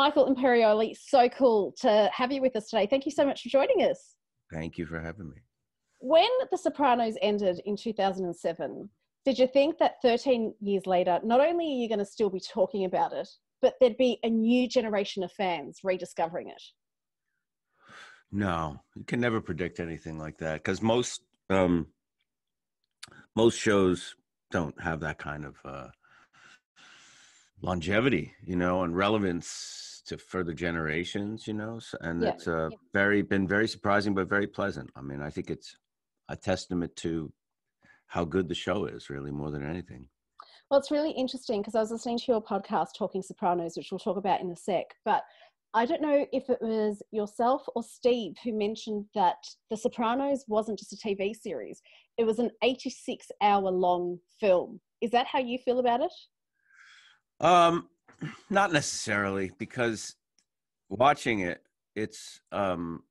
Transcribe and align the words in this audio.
Michael 0.00 0.34
Imperioli, 0.34 0.96
so 0.98 1.28
cool 1.28 1.74
to 1.78 2.08
have 2.10 2.32
you 2.32 2.40
with 2.40 2.56
us 2.56 2.70
today. 2.70 2.86
Thank 2.86 3.04
you 3.04 3.12
so 3.12 3.26
much 3.26 3.42
for 3.42 3.50
joining 3.50 3.82
us. 3.82 4.14
Thank 4.50 4.78
you 4.78 4.86
for 4.86 4.98
having 4.98 5.28
me. 5.28 5.36
When 5.98 6.30
The 6.50 6.56
Sopranos 6.56 7.16
ended 7.20 7.60
in 7.66 7.76
2007, 7.76 8.88
did 9.26 9.38
you 9.38 9.46
think 9.46 9.76
that 9.76 9.96
13 10.00 10.54
years 10.62 10.86
later, 10.86 11.20
not 11.22 11.42
only 11.42 11.66
are 11.66 11.82
you 11.82 11.86
going 11.86 11.98
to 11.98 12.06
still 12.06 12.30
be 12.30 12.40
talking 12.40 12.86
about 12.86 13.12
it, 13.12 13.28
but 13.60 13.74
there'd 13.78 13.98
be 13.98 14.18
a 14.22 14.30
new 14.30 14.66
generation 14.66 15.22
of 15.22 15.30
fans 15.32 15.80
rediscovering 15.84 16.48
it? 16.48 16.62
No, 18.32 18.80
you 18.96 19.04
can 19.04 19.20
never 19.20 19.42
predict 19.42 19.80
anything 19.80 20.18
like 20.18 20.38
that 20.38 20.62
because 20.62 20.80
most 20.80 21.24
um, 21.50 21.88
most 23.36 23.58
shows 23.58 24.14
don't 24.50 24.80
have 24.80 25.00
that 25.00 25.18
kind 25.18 25.44
of 25.44 25.56
uh, 25.62 25.88
longevity, 27.60 28.32
you 28.42 28.56
know, 28.56 28.82
and 28.82 28.96
relevance 28.96 29.79
to 30.06 30.18
further 30.18 30.52
generations, 30.52 31.46
you 31.46 31.54
know. 31.54 31.80
And 32.00 32.22
yeah. 32.22 32.30
it's 32.30 32.48
uh, 32.48 32.70
very 32.92 33.22
been 33.22 33.46
very 33.46 33.68
surprising, 33.68 34.14
but 34.14 34.28
very 34.28 34.46
pleasant. 34.46 34.90
I 34.96 35.02
mean, 35.02 35.22
I 35.22 35.30
think 35.30 35.50
it's 35.50 35.76
a 36.28 36.36
testament 36.36 36.94
to 36.96 37.32
how 38.06 38.24
good 38.24 38.48
the 38.48 38.54
show 38.54 38.86
is, 38.86 39.10
really, 39.10 39.30
more 39.30 39.50
than 39.50 39.68
anything. 39.68 40.08
Well, 40.70 40.78
it's 40.78 40.90
really 40.90 41.10
interesting 41.10 41.60
because 41.60 41.74
I 41.74 41.80
was 41.80 41.90
listening 41.90 42.18
to 42.18 42.24
your 42.28 42.42
podcast, 42.42 42.88
Talking 42.96 43.22
Sopranos, 43.22 43.76
which 43.76 43.88
we'll 43.90 43.98
talk 43.98 44.16
about 44.16 44.40
in 44.40 44.50
a 44.50 44.56
sec. 44.56 44.86
But 45.04 45.22
I 45.72 45.86
don't 45.86 46.02
know 46.02 46.26
if 46.32 46.50
it 46.50 46.58
was 46.60 47.02
yourself 47.12 47.64
or 47.76 47.82
Steve 47.82 48.34
who 48.42 48.52
mentioned 48.52 49.06
that 49.14 49.36
The 49.70 49.76
Sopranos 49.76 50.44
wasn't 50.48 50.78
just 50.78 50.92
a 50.92 50.96
TV 50.96 51.34
series, 51.34 51.80
it 52.18 52.24
was 52.24 52.38
an 52.38 52.50
86 52.62 53.26
hour 53.40 53.70
long 53.70 54.18
film. 54.38 54.80
Is 55.00 55.10
that 55.12 55.26
how 55.26 55.38
you 55.38 55.58
feel 55.58 55.78
about 55.78 56.02
it? 56.02 56.12
Um, 57.40 57.88
not 58.48 58.72
necessarily, 58.72 59.50
because 59.58 60.16
watching 60.88 61.40
it, 61.40 61.62
it's 61.94 62.40
um, 62.52 63.02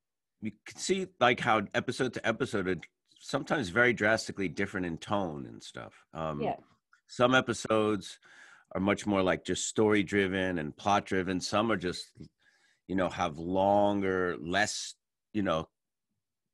you 0.42 0.52
can 0.66 0.78
see 0.78 1.08
like 1.20 1.40
how 1.40 1.64
episode 1.74 2.14
to 2.14 2.28
episode, 2.28 2.68
it 2.68 2.80
sometimes 3.20 3.70
very 3.70 3.94
drastically 3.94 4.48
different 4.48 4.86
in 4.86 4.98
tone 4.98 5.46
and 5.46 5.62
stuff. 5.62 5.94
Um, 6.14 6.42
yeah. 6.42 6.56
Some 7.08 7.36
episodes 7.36 8.20
are 8.74 8.82
much 8.82 9.06
more 9.06 9.22
like 9.24 9.44
just 9.44 9.68
story 9.68 10.04
driven 10.04 10.60
and 10.60 10.76
plot 10.76 11.06
driven. 11.06 11.42
Some 11.42 11.72
are 11.72 11.78
just, 11.78 12.12
you 12.88 12.96
know, 12.96 13.10
have 13.10 13.38
longer, 13.38 14.38
less, 14.40 14.96
you 15.34 15.42
know, 15.42 15.68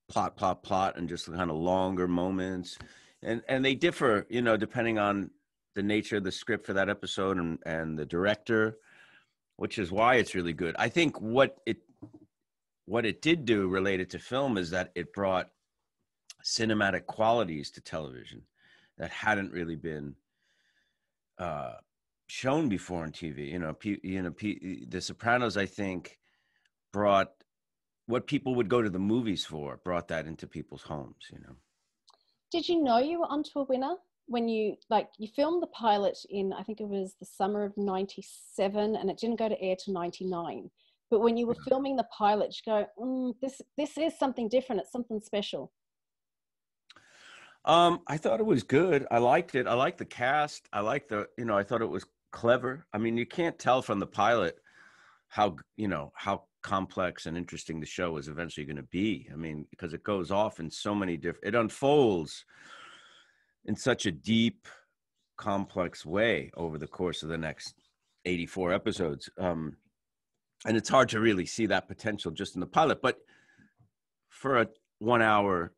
plot, 0.10 0.38
plot, 0.38 0.64
plot, 0.64 0.98
and 0.98 1.10
just 1.10 1.32
kind 1.32 1.50
of 1.52 1.58
longer 1.58 2.08
moments. 2.08 2.78
And 3.22 3.42
and 3.48 3.64
they 3.66 3.76
differ, 3.76 4.26
you 4.30 4.42
know, 4.42 4.58
depending 4.58 4.98
on 4.98 5.32
the 5.76 5.84
nature 5.84 6.18
of 6.18 6.24
the 6.24 6.32
script 6.32 6.66
for 6.66 6.74
that 6.74 6.90
episode 6.90 7.38
and, 7.38 7.60
and 7.66 8.00
the 8.00 8.06
director, 8.06 8.78
which 9.58 9.78
is 9.78 9.92
why 9.92 10.16
it's 10.16 10.34
really 10.34 10.54
good. 10.54 10.76
I 10.80 10.90
think 10.90 11.20
what 11.22 11.58
it 11.66 11.78
what 12.86 13.06
it 13.06 13.22
did 13.22 13.46
do 13.46 13.68
related 13.68 14.10
to 14.12 14.20
film 14.20 14.58
is 14.58 14.70
that 14.70 14.92
it 14.96 15.12
brought 15.12 15.50
cinematic 16.44 17.08
qualities 17.08 17.72
to 17.72 17.82
television 17.82 18.44
that 18.98 19.10
hadn't 19.10 19.52
really 19.52 19.76
been 19.76 20.16
uh, 21.40 21.74
shown 22.28 22.70
before 22.70 23.04
on 23.04 23.12
TV. 23.12 23.52
You 23.52 23.60
know, 23.60 23.74
P, 23.74 24.00
you 24.04 24.22
know, 24.22 24.32
P, 24.32 24.86
The 24.88 25.02
Sopranos. 25.02 25.58
I 25.58 25.66
think 25.66 26.20
brought 26.94 27.32
what 28.06 28.28
people 28.28 28.56
would 28.56 28.70
go 28.70 28.82
to 28.82 28.90
the 28.90 29.00
movies 29.00 29.46
for. 29.46 29.78
Brought 29.84 30.08
that 30.10 30.28
into 30.28 30.48
people's 30.48 30.84
homes. 30.84 31.26
You 31.32 31.40
know. 31.40 31.56
Did 32.52 32.70
you 32.70 32.84
know 32.84 33.00
you 33.00 33.20
were 33.20 33.32
onto 33.32 33.60
a 33.60 33.64
winner? 33.64 33.96
When 34.28 34.48
you 34.48 34.76
like 34.90 35.08
you 35.20 35.28
filmed 35.36 35.62
the 35.62 35.68
pilot 35.68 36.18
in 36.30 36.52
i 36.54 36.64
think 36.64 36.80
it 36.82 36.88
was 36.88 37.16
the 37.20 37.26
summer 37.26 37.64
of 37.64 37.74
97 37.78 38.96
and 38.96 39.10
it 39.10 39.18
didn't 39.18 39.40
go 39.40 39.48
to 39.48 39.62
air 39.62 39.76
to 39.84 39.92
99 39.92 40.70
but 41.12 41.20
when 41.20 41.38
you 41.38 41.48
were 41.48 41.56
filming 41.68 41.96
the 41.96 42.06
pilot 42.06 42.56
you 42.56 42.72
go 42.72 42.86
mm, 43.00 43.34
this 43.42 43.62
this 43.78 43.98
is 43.98 44.18
something 44.18 44.50
different. 44.50 44.82
It's 44.82 44.92
something 44.92 45.20
special. 45.22 45.72
Um 47.66 48.02
i 48.08 48.18
thought 48.18 48.40
it 48.40 48.46
was 48.46 48.64
good. 48.64 49.06
I 49.12 49.20
liked 49.20 49.56
it. 49.56 49.68
I 49.68 49.74
liked 49.74 49.98
the 49.98 50.06
cast. 50.06 50.68
I 50.74 50.82
liked 50.82 51.10
the 51.10 51.28
you 51.38 51.46
know 51.46 51.58
i 51.58 51.64
thought 51.64 51.82
it 51.82 51.90
was 51.90 52.06
clever. 52.32 52.86
I 52.94 52.98
mean 52.98 53.18
you 53.18 53.26
can't 53.26 53.58
tell 53.58 53.82
from 53.82 54.00
the 54.00 54.08
pilot 54.08 54.58
how 55.30 55.56
you 55.78 55.88
know 55.88 56.12
how 56.16 56.44
complex 56.64 57.28
and 57.28 57.38
interesting 57.38 57.80
the 57.80 57.86
show 57.86 58.18
is 58.18 58.28
eventually 58.28 58.66
going 58.66 58.76
to 58.78 58.84
be. 58.84 59.30
I 59.32 59.36
mean 59.36 59.66
because 59.70 59.94
it 59.94 60.04
goes 60.04 60.32
off 60.32 60.60
in 60.60 60.70
so 60.70 60.96
many 60.96 61.18
different 61.18 61.54
it 61.54 61.58
unfolds 61.58 62.46
in 63.66 63.76
such 63.76 64.06
a 64.06 64.12
deep, 64.12 64.68
complex 65.38 66.06
way 66.06 66.52
over 66.56 66.78
the 66.78 66.88
course 66.88 67.24
of 67.24 67.30
the 67.30 67.38
next 67.38 67.76
84 68.26 68.74
episodes. 68.74 69.30
Um, 69.38 69.78
and 70.66 70.78
it's 70.78 70.90
hard 70.90 71.10
to 71.10 71.20
really 71.20 71.46
see 71.46 71.66
that 71.68 71.88
potential 71.88 72.32
just 72.32 72.56
in 72.56 72.62
the 72.62 72.68
pilot. 72.68 73.02
But 73.02 73.18
for 74.30 74.62
a 74.62 74.68
one 75.00 75.22
hour 75.22 75.74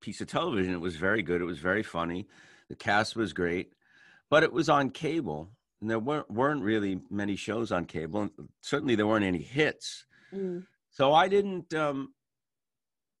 piece 0.00 0.20
of 0.20 0.28
television, 0.28 0.72
it 0.72 0.80
was 0.80 0.96
very 0.96 1.22
good. 1.22 1.40
It 1.40 1.46
was 1.46 1.58
very 1.58 1.82
funny. 1.82 2.26
The 2.68 2.76
cast 2.76 3.16
was 3.16 3.32
great, 3.32 3.72
but 4.30 4.42
it 4.42 4.52
was 4.52 4.68
on 4.68 4.90
cable. 4.90 5.50
And 5.80 5.90
there 5.90 5.98
weren't, 5.98 6.30
weren't 6.30 6.62
really 6.62 7.00
many 7.08 7.36
shows 7.36 7.70
on 7.72 7.84
cable. 7.84 8.22
And 8.22 8.30
certainly 8.62 8.94
there 8.94 9.06
weren't 9.06 9.24
any 9.24 9.42
hits. 9.42 10.06
Mm. 10.34 10.66
So 10.90 11.14
I 11.14 11.28
didn't, 11.28 11.72
um, 11.74 12.12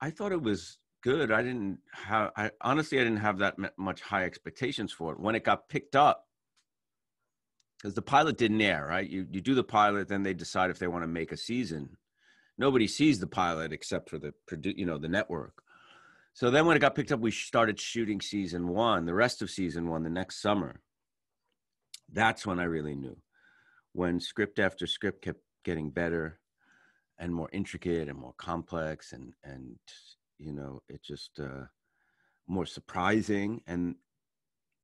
I 0.00 0.10
thought 0.10 0.32
it 0.32 0.42
was 0.42 0.78
good. 1.02 1.30
I 1.30 1.42
didn't 1.42 1.78
have, 1.92 2.32
I 2.36 2.50
honestly, 2.60 2.98
I 3.00 3.04
didn't 3.04 3.20
have 3.20 3.38
that 3.38 3.56
much 3.78 4.00
high 4.00 4.24
expectations 4.24 4.92
for 4.92 5.12
it. 5.12 5.20
When 5.20 5.34
it 5.34 5.44
got 5.44 5.68
picked 5.68 5.96
up, 5.96 6.24
because 7.78 7.94
the 7.94 8.02
pilot 8.02 8.36
didn't 8.38 8.60
air, 8.60 8.86
right? 8.88 9.08
You 9.08 9.26
you 9.30 9.40
do 9.40 9.54
the 9.54 9.64
pilot, 9.64 10.08
then 10.08 10.22
they 10.22 10.34
decide 10.34 10.70
if 10.70 10.78
they 10.78 10.88
want 10.88 11.04
to 11.04 11.08
make 11.08 11.32
a 11.32 11.36
season. 11.36 11.96
Nobody 12.56 12.88
sees 12.88 13.20
the 13.20 13.28
pilot 13.28 13.72
except 13.72 14.10
for 14.10 14.18
the 14.18 14.32
you 14.62 14.84
know 14.84 14.98
the 14.98 15.08
network. 15.08 15.62
So 16.34 16.50
then 16.50 16.66
when 16.66 16.76
it 16.76 16.80
got 16.80 16.94
picked 16.94 17.12
up, 17.12 17.20
we 17.20 17.30
started 17.30 17.80
shooting 17.80 18.20
season 18.20 18.68
one, 18.68 19.06
the 19.06 19.14
rest 19.14 19.42
of 19.42 19.50
season 19.50 19.88
one, 19.88 20.04
the 20.04 20.10
next 20.10 20.40
summer. 20.40 20.80
That's 22.12 22.46
when 22.46 22.58
I 22.58 22.64
really 22.64 22.94
knew. 22.94 23.16
When 23.92 24.20
script 24.20 24.58
after 24.58 24.86
script 24.86 25.22
kept 25.22 25.40
getting 25.64 25.90
better 25.90 26.38
and 27.18 27.34
more 27.34 27.48
intricate 27.52 28.08
and 28.08 28.18
more 28.18 28.34
complex 28.38 29.12
and 29.12 29.34
and 29.44 29.78
you 30.38 30.52
know 30.52 30.80
it 30.88 31.02
just 31.02 31.38
uh 31.40 31.64
more 32.46 32.66
surprising 32.66 33.60
and 33.66 33.94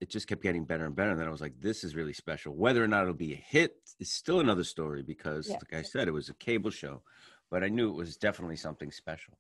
it 0.00 0.10
just 0.10 0.26
kept 0.26 0.42
getting 0.42 0.64
better 0.64 0.84
and 0.84 0.96
better 0.96 1.10
and 1.10 1.20
then 1.20 1.28
i 1.28 1.30
was 1.30 1.40
like 1.40 1.58
this 1.60 1.84
is 1.84 1.94
really 1.94 2.12
special. 2.12 2.54
Whether 2.54 2.82
or 2.82 2.88
not 2.88 3.02
it'll 3.02 3.14
be 3.14 3.32
a 3.32 3.36
hit 3.36 3.76
is 4.00 4.12
still 4.12 4.40
another 4.40 4.64
story 4.64 5.02
because 5.02 5.48
yeah. 5.48 5.54
like 5.54 5.74
i 5.74 5.82
said 5.82 6.08
it 6.08 6.12
was 6.12 6.28
a 6.28 6.34
cable 6.34 6.70
show 6.70 7.02
but 7.50 7.62
i 7.64 7.68
knew 7.68 7.88
it 7.90 7.96
was 7.96 8.16
definitely 8.16 8.56
something 8.56 8.90
special. 8.90 9.38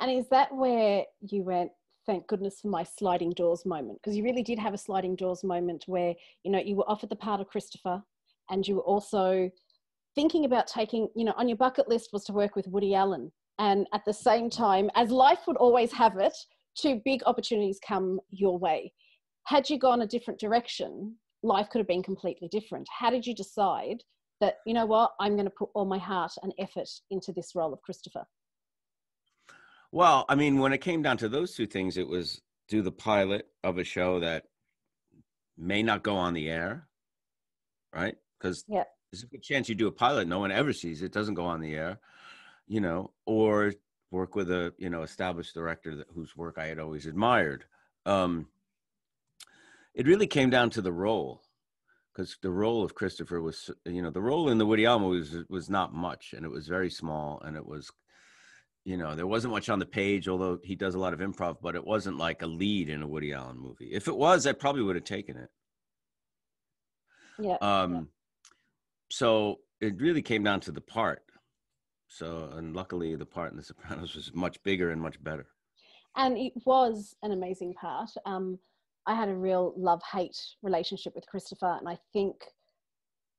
And 0.00 0.10
is 0.10 0.28
that 0.30 0.52
where 0.52 1.04
you 1.20 1.42
went 1.42 1.70
thank 2.06 2.26
goodness 2.26 2.60
for 2.60 2.68
my 2.68 2.82
sliding 2.82 3.30
doors 3.30 3.64
moment 3.64 3.98
because 4.02 4.16
you 4.16 4.24
really 4.24 4.42
did 4.42 4.58
have 4.58 4.74
a 4.74 4.78
sliding 4.78 5.16
doors 5.16 5.44
moment 5.44 5.84
where 5.86 6.14
you 6.42 6.50
know 6.50 6.58
you 6.58 6.76
were 6.76 6.88
offered 6.90 7.10
the 7.10 7.16
part 7.16 7.40
of 7.40 7.48
christopher 7.48 8.02
and 8.50 8.66
you 8.66 8.76
were 8.76 8.82
also 8.82 9.50
thinking 10.14 10.44
about 10.44 10.66
taking 10.66 11.08
you 11.14 11.24
know 11.24 11.34
on 11.36 11.48
your 11.48 11.56
bucket 11.56 11.88
list 11.88 12.10
was 12.12 12.24
to 12.24 12.32
work 12.32 12.56
with 12.56 12.66
woody 12.68 12.94
allen 12.94 13.30
and 13.58 13.86
at 13.92 14.04
the 14.04 14.12
same 14.12 14.50
time, 14.50 14.90
as 14.94 15.10
life 15.10 15.40
would 15.46 15.56
always 15.56 15.92
have 15.92 16.16
it, 16.18 16.36
two 16.76 17.00
big 17.04 17.22
opportunities 17.26 17.78
come 17.86 18.20
your 18.30 18.58
way. 18.58 18.92
Had 19.46 19.70
you 19.70 19.78
gone 19.78 20.02
a 20.02 20.06
different 20.06 20.40
direction, 20.40 21.16
life 21.42 21.68
could 21.70 21.78
have 21.78 21.86
been 21.86 22.02
completely 22.02 22.48
different. 22.48 22.86
How 22.98 23.10
did 23.10 23.26
you 23.26 23.34
decide 23.34 24.02
that, 24.40 24.56
you 24.66 24.74
know 24.74 24.86
what, 24.86 25.12
I'm 25.20 25.34
going 25.34 25.44
to 25.44 25.52
put 25.56 25.68
all 25.74 25.84
my 25.84 25.98
heart 25.98 26.32
and 26.42 26.52
effort 26.58 26.88
into 27.10 27.32
this 27.32 27.54
role 27.54 27.72
of 27.72 27.82
Christopher? 27.82 28.24
Well, 29.92 30.24
I 30.28 30.34
mean, 30.34 30.58
when 30.58 30.72
it 30.72 30.80
came 30.80 31.02
down 31.02 31.18
to 31.18 31.28
those 31.28 31.54
two 31.54 31.66
things, 31.66 31.96
it 31.96 32.08
was 32.08 32.40
do 32.68 32.82
the 32.82 32.90
pilot 32.90 33.46
of 33.62 33.78
a 33.78 33.84
show 33.84 34.18
that 34.20 34.44
may 35.56 35.82
not 35.82 36.02
go 36.02 36.16
on 36.16 36.34
the 36.34 36.50
air, 36.50 36.88
right? 37.94 38.16
Because 38.36 38.64
yeah. 38.66 38.82
there's 39.12 39.22
a 39.22 39.26
good 39.28 39.42
chance 39.42 39.68
you 39.68 39.76
do 39.76 39.86
a 39.86 39.92
pilot, 39.92 40.26
no 40.26 40.40
one 40.40 40.50
ever 40.50 40.72
sees 40.72 41.02
it, 41.02 41.12
doesn't 41.12 41.34
go 41.34 41.44
on 41.44 41.60
the 41.60 41.74
air 41.74 42.00
you 42.66 42.80
know, 42.80 43.12
or 43.26 43.72
work 44.10 44.34
with 44.36 44.50
a 44.50 44.72
you 44.78 44.90
know 44.90 45.02
established 45.02 45.54
director 45.54 45.96
that, 45.96 46.06
whose 46.14 46.36
work 46.36 46.56
I 46.58 46.66
had 46.66 46.78
always 46.78 47.06
admired. 47.06 47.64
Um, 48.06 48.48
it 49.94 50.06
really 50.06 50.26
came 50.26 50.50
down 50.50 50.70
to 50.70 50.82
the 50.82 50.92
role, 50.92 51.42
because 52.12 52.36
the 52.42 52.50
role 52.50 52.82
of 52.82 52.94
Christopher 52.94 53.40
was, 53.40 53.70
you 53.84 54.02
know, 54.02 54.10
the 54.10 54.20
role 54.20 54.48
in 54.48 54.58
the 54.58 54.66
Woody 54.66 54.86
Allen 54.86 55.04
was 55.04 55.36
was 55.48 55.70
not 55.70 55.94
much, 55.94 56.32
and 56.32 56.44
it 56.44 56.50
was 56.50 56.68
very 56.68 56.90
small, 56.90 57.40
and 57.44 57.56
it 57.56 57.66
was, 57.66 57.90
you 58.84 58.96
know, 58.96 59.14
there 59.14 59.26
wasn't 59.26 59.52
much 59.52 59.68
on 59.68 59.78
the 59.78 59.86
page, 59.86 60.28
although 60.28 60.58
he 60.62 60.74
does 60.74 60.94
a 60.94 60.98
lot 60.98 61.12
of 61.12 61.20
improv, 61.20 61.58
but 61.62 61.74
it 61.76 61.84
wasn't 61.84 62.18
like 62.18 62.42
a 62.42 62.46
lead 62.46 62.88
in 62.88 63.02
a 63.02 63.06
Woody 63.06 63.32
Allen 63.32 63.58
movie. 63.58 63.90
If 63.92 64.08
it 64.08 64.16
was, 64.16 64.46
I 64.46 64.52
probably 64.52 64.82
would 64.82 64.96
have 64.96 65.04
taken 65.04 65.36
it. 65.36 65.50
Yeah. 67.38 67.56
Um. 67.60 67.94
Yeah. 67.94 68.00
So 69.10 69.60
it 69.80 70.00
really 70.00 70.22
came 70.22 70.42
down 70.42 70.60
to 70.60 70.72
the 70.72 70.80
part 70.80 71.22
so, 72.08 72.50
and 72.54 72.74
luckily, 72.74 73.16
the 73.16 73.26
part 73.26 73.50
in 73.50 73.56
The 73.56 73.62
Sopranos 73.62 74.14
was 74.14 74.34
much 74.34 74.62
bigger 74.62 74.90
and 74.90 75.00
much 75.00 75.22
better. 75.22 75.46
And 76.16 76.38
it 76.38 76.52
was 76.64 77.16
an 77.22 77.32
amazing 77.32 77.74
part. 77.74 78.10
Um, 78.24 78.58
I 79.06 79.14
had 79.14 79.28
a 79.28 79.34
real 79.34 79.74
love 79.76 80.00
hate 80.10 80.38
relationship 80.62 81.14
with 81.14 81.26
Christopher, 81.26 81.76
and 81.78 81.88
I 81.88 81.98
think 82.12 82.36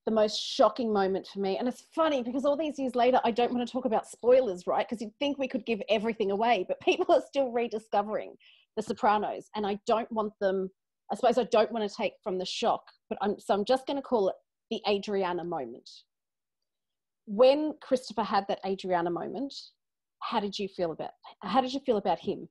the 0.05 0.11
most 0.11 0.39
shocking 0.39 0.93
moment 0.93 1.27
for 1.27 1.39
me. 1.39 1.57
And 1.57 1.67
it's 1.67 1.85
funny 1.95 2.21
because 2.21 2.45
all 2.45 2.55
these 2.55 2.77
years 2.77 2.95
later, 2.95 3.19
I 3.23 3.31
don't 3.31 3.51
want 3.51 3.67
to 3.67 3.71
talk 3.71 3.85
about 3.85 4.07
spoilers, 4.07 4.67
right? 4.67 4.87
Because 4.87 5.01
you'd 5.01 5.17
think 5.17 5.37
we 5.37 5.47
could 5.47 5.65
give 5.65 5.81
everything 5.89 6.31
away, 6.31 6.65
but 6.67 6.79
people 6.81 7.13
are 7.15 7.23
still 7.25 7.51
rediscovering 7.51 8.35
The 8.75 8.83
Sopranos. 8.83 9.49
And 9.55 9.65
I 9.65 9.79
don't 9.87 10.11
want 10.11 10.33
them, 10.39 10.69
I 11.11 11.15
suppose 11.15 11.37
I 11.37 11.45
don't 11.45 11.71
want 11.71 11.89
to 11.89 11.95
take 11.95 12.13
from 12.23 12.37
the 12.37 12.45
shock, 12.45 12.83
but 13.09 13.17
I'm, 13.21 13.39
so 13.39 13.53
I'm 13.55 13.65
just 13.65 13.87
going 13.87 13.97
to 13.97 14.03
call 14.03 14.29
it 14.29 14.35
the 14.69 14.81
Adriana 14.87 15.43
moment. 15.43 15.89
When 17.25 17.73
Christopher 17.81 18.23
had 18.23 18.45
that 18.47 18.59
Adriana 18.65 19.09
moment, 19.09 19.53
how 20.19 20.39
did 20.39 20.57
you 20.57 20.67
feel 20.67 20.91
about 20.91 21.11
how 21.41 21.61
did 21.61 21.73
you 21.73 21.79
feel 21.79 21.97
about 21.97 22.19
him? 22.19 22.47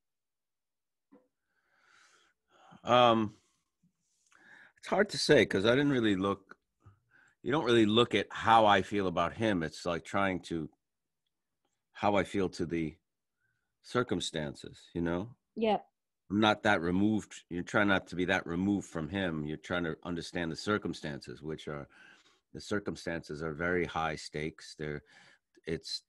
Um, 2.83 3.35
it's 4.79 4.89
hard 4.89 5.09
to 5.11 5.19
say 5.19 5.43
because 5.43 5.65
I 5.65 5.71
didn't 5.71 5.93
really 5.93 6.17
look 6.17 6.57
you 7.45 7.53
don't 7.53 7.65
really 7.65 7.87
look 7.87 8.15
at 8.15 8.27
how 8.31 8.65
I 8.65 8.81
feel 8.81 9.07
about 9.07 9.35
him. 9.35 9.63
It's 9.63 9.85
like 9.85 10.03
trying 10.03 10.41
to 10.45 10.69
how 11.93 12.17
I 12.17 12.25
feel 12.25 12.49
to 12.49 12.65
the 12.65 12.95
circumstances, 13.83 14.81
you 14.95 15.03
know? 15.03 15.29
Yeah. 15.55 15.79
I'm 16.31 16.41
not 16.41 16.63
that 16.63 16.81
removed. 16.81 17.35
You're 17.51 17.63
trying 17.63 17.89
not 17.89 18.07
to 18.09 18.17
be 18.17 18.25
that 18.25 18.47
removed 18.47 18.89
from 18.89 19.11
him. 19.11 19.45
You're 19.45 19.59
trying 19.59 19.85
to 19.85 19.95
understand 20.05 20.51
the 20.51 20.57
circumstances, 20.57 21.43
which 21.43 21.69
are 21.69 21.87
the 22.55 22.61
circumstances 22.61 23.43
are 23.43 23.53
very 23.53 23.85
high 23.85 24.17
stakes. 24.17 24.75
They're 24.79 25.03
it's 25.67 26.03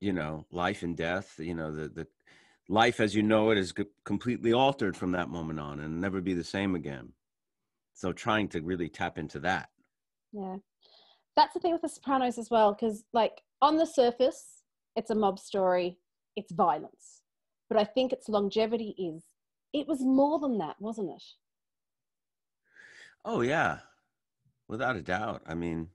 you 0.00 0.12
know 0.12 0.46
life 0.50 0.82
and 0.82 0.96
death. 0.96 1.34
You 1.38 1.54
know 1.54 1.72
the 1.72 1.88
the 1.88 2.06
life 2.68 3.00
as 3.00 3.14
you 3.14 3.22
know 3.22 3.50
it 3.50 3.58
is 3.58 3.74
completely 4.04 4.52
altered 4.52 4.96
from 4.96 5.12
that 5.12 5.28
moment 5.28 5.60
on 5.60 5.80
and 5.80 6.00
never 6.00 6.20
be 6.20 6.34
the 6.34 6.44
same 6.44 6.74
again. 6.74 7.12
So 7.94 8.12
trying 8.12 8.48
to 8.48 8.60
really 8.60 8.88
tap 8.88 9.18
into 9.18 9.38
that. 9.40 9.68
Yeah 10.32 10.56
that's 11.36 11.54
the 11.54 11.60
thing 11.60 11.72
with 11.72 11.82
The 11.82 11.88
Sopranos 11.88 12.38
as 12.38 12.50
well, 12.50 12.74
because 12.74 13.04
like 13.12 13.40
on 13.62 13.76
the 13.76 13.86
surface, 13.86 14.62
it's 14.96 15.10
a 15.10 15.14
mob 15.14 15.38
story, 15.38 15.98
it's 16.36 16.52
violence, 16.52 17.22
but 17.68 17.78
I 17.78 17.84
think 17.84 18.12
its 18.12 18.28
longevity 18.28 18.94
is 18.98 19.24
it 19.72 19.86
was 19.86 20.00
more 20.02 20.38
than 20.38 20.58
that, 20.58 20.76
wasn't 20.80 21.10
it? 21.10 21.22
Oh 23.24 23.42
yeah, 23.42 23.78
without 24.70 24.96
a 24.96 25.02
doubt. 25.02 25.42
I 25.46 25.54
mean, 25.54 25.88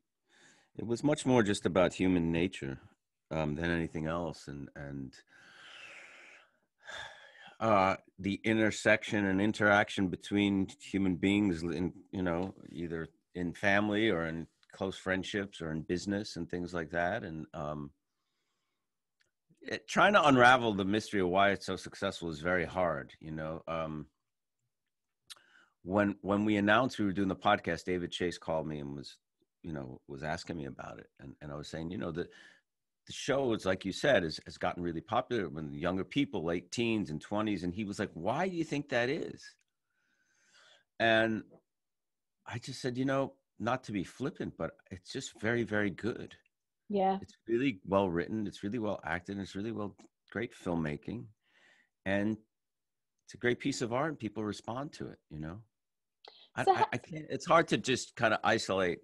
it 0.77 0.85
was 0.85 1.03
much 1.03 1.25
more 1.25 1.41
just 1.41 1.65
about 1.65 1.93
human 1.93 2.31
nature 2.31 2.77
um, 3.31 3.55
than 3.55 3.71
anything 3.71 4.05
else, 4.05 4.47
and 4.47 4.69
and 4.75 5.13
uh, 7.59 7.95
the 8.19 8.41
intersection 8.43 9.25
and 9.25 9.41
interaction 9.41 10.09
between 10.09 10.67
human 10.79 11.15
beings, 11.15 11.63
in 11.63 11.93
you 12.11 12.21
know, 12.21 12.53
either 12.69 13.07
in 13.33 13.53
family 13.53 14.09
or 14.09 14.25
in 14.25 14.47
close 14.73 14.97
friendships 14.97 15.61
or 15.61 15.71
in 15.71 15.81
business 15.81 16.35
and 16.35 16.49
things 16.49 16.73
like 16.73 16.91
that. 16.91 17.23
And 17.23 17.45
um, 17.53 17.91
it, 19.61 19.87
trying 19.87 20.13
to 20.13 20.27
unravel 20.27 20.73
the 20.73 20.83
mystery 20.83 21.21
of 21.21 21.29
why 21.29 21.51
it's 21.51 21.65
so 21.65 21.77
successful 21.77 22.29
is 22.29 22.39
very 22.39 22.65
hard 22.65 23.13
you 23.21 23.31
know? 23.31 23.63
Um, 23.67 24.07
when 25.85 26.15
when 26.21 26.45
we 26.45 26.57
announced 26.57 26.99
we 26.99 27.05
were 27.05 27.11
doing 27.11 27.27
the 27.27 27.35
podcast 27.35 27.85
david 27.85 28.11
chase 28.11 28.37
called 28.37 28.67
me 28.67 28.79
and 28.79 28.95
was 28.95 29.17
you 29.63 29.71
know 29.71 29.99
was 30.07 30.23
asking 30.23 30.57
me 30.57 30.65
about 30.65 30.99
it 30.99 31.07
and, 31.19 31.35
and 31.41 31.51
i 31.51 31.55
was 31.55 31.67
saying 31.67 31.89
you 31.89 31.97
know 31.97 32.11
the 32.11 32.27
the 33.07 33.13
show 33.13 33.53
is 33.53 33.65
like 33.65 33.85
you 33.85 33.91
said 33.91 34.23
has, 34.23 34.39
has 34.45 34.57
gotten 34.57 34.81
really 34.81 35.01
popular 35.01 35.47
when 35.47 35.71
younger 35.71 36.03
people 36.03 36.43
late 36.43 36.71
teens 36.71 37.09
and 37.09 37.23
20s 37.23 37.63
and 37.63 37.73
he 37.73 37.83
was 37.83 37.99
like 37.99 38.11
why 38.13 38.47
do 38.47 38.55
you 38.55 38.63
think 38.63 38.89
that 38.89 39.09
is 39.09 39.43
and 40.99 41.43
i 42.47 42.57
just 42.57 42.81
said 42.81 42.97
you 42.97 43.05
know 43.05 43.33
not 43.59 43.83
to 43.85 43.91
be 43.91 44.03
flippant, 44.03 44.53
but 44.57 44.71
it's 44.91 45.11
just 45.11 45.39
very, 45.41 45.63
very 45.63 45.89
good. 45.89 46.35
Yeah. 46.89 47.17
It's 47.21 47.37
really 47.47 47.79
well 47.85 48.09
written. 48.09 48.47
It's 48.47 48.63
really 48.63 48.79
well 48.79 48.99
acted. 49.03 49.39
It's 49.39 49.55
really 49.55 49.71
well, 49.71 49.95
great 50.31 50.53
filmmaking. 50.53 51.25
And 52.05 52.37
it's 53.25 53.33
a 53.33 53.37
great 53.37 53.59
piece 53.59 53.81
of 53.81 53.93
art 53.93 54.09
and 54.09 54.19
people 54.19 54.43
respond 54.43 54.93
to 54.93 55.07
it, 55.07 55.17
you 55.29 55.39
know? 55.39 55.59
So 56.63 56.73
I, 56.73 56.79
I, 56.79 56.85
I 56.93 56.97
can't, 56.97 57.25
it's 57.29 57.45
hard 57.45 57.67
to 57.69 57.77
just 57.77 58.15
kind 58.15 58.33
of 58.33 58.39
isolate. 58.43 58.99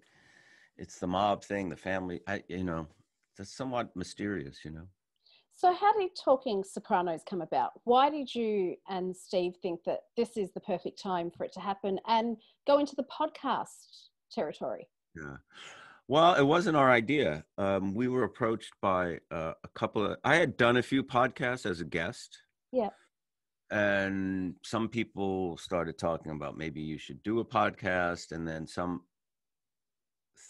It's 0.78 0.98
the 0.98 1.06
mob 1.06 1.44
thing, 1.44 1.68
the 1.68 1.76
family, 1.76 2.20
I, 2.26 2.42
you 2.48 2.64
know, 2.64 2.86
it's 3.38 3.54
somewhat 3.54 3.94
mysterious, 3.94 4.58
you 4.64 4.70
know? 4.70 4.86
So, 5.54 5.72
how 5.72 5.92
did 5.92 6.10
Talking 6.16 6.64
Sopranos 6.64 7.22
come 7.28 7.42
about? 7.42 7.72
Why 7.84 8.10
did 8.10 8.34
you 8.34 8.76
and 8.88 9.14
Steve 9.14 9.54
think 9.60 9.84
that 9.84 10.00
this 10.16 10.36
is 10.36 10.50
the 10.52 10.60
perfect 10.60 11.00
time 11.00 11.30
for 11.30 11.44
it 11.44 11.52
to 11.52 11.60
happen 11.60 12.00
and 12.08 12.36
go 12.66 12.78
into 12.78 12.96
the 12.96 13.04
podcast 13.04 14.08
territory? 14.32 14.88
Yeah. 15.14 15.36
Well, 16.08 16.34
it 16.34 16.42
wasn't 16.42 16.76
our 16.76 16.90
idea. 16.90 17.44
Um, 17.58 17.94
we 17.94 18.08
were 18.08 18.24
approached 18.24 18.72
by 18.80 19.18
uh, 19.30 19.52
a 19.62 19.68
couple 19.74 20.04
of. 20.04 20.16
I 20.24 20.36
had 20.36 20.56
done 20.56 20.78
a 20.78 20.82
few 20.82 21.04
podcasts 21.04 21.64
as 21.64 21.80
a 21.80 21.84
guest. 21.84 22.38
Yeah. 22.72 22.90
And 23.72 24.56
some 24.62 24.88
people 24.88 25.56
started 25.56 25.98
talking 25.98 26.30
about 26.30 26.58
maybe 26.58 26.82
you 26.82 26.98
should 26.98 27.22
do 27.22 27.40
a 27.40 27.44
podcast, 27.44 28.32
and 28.32 28.46
then 28.46 28.66
some. 28.66 29.02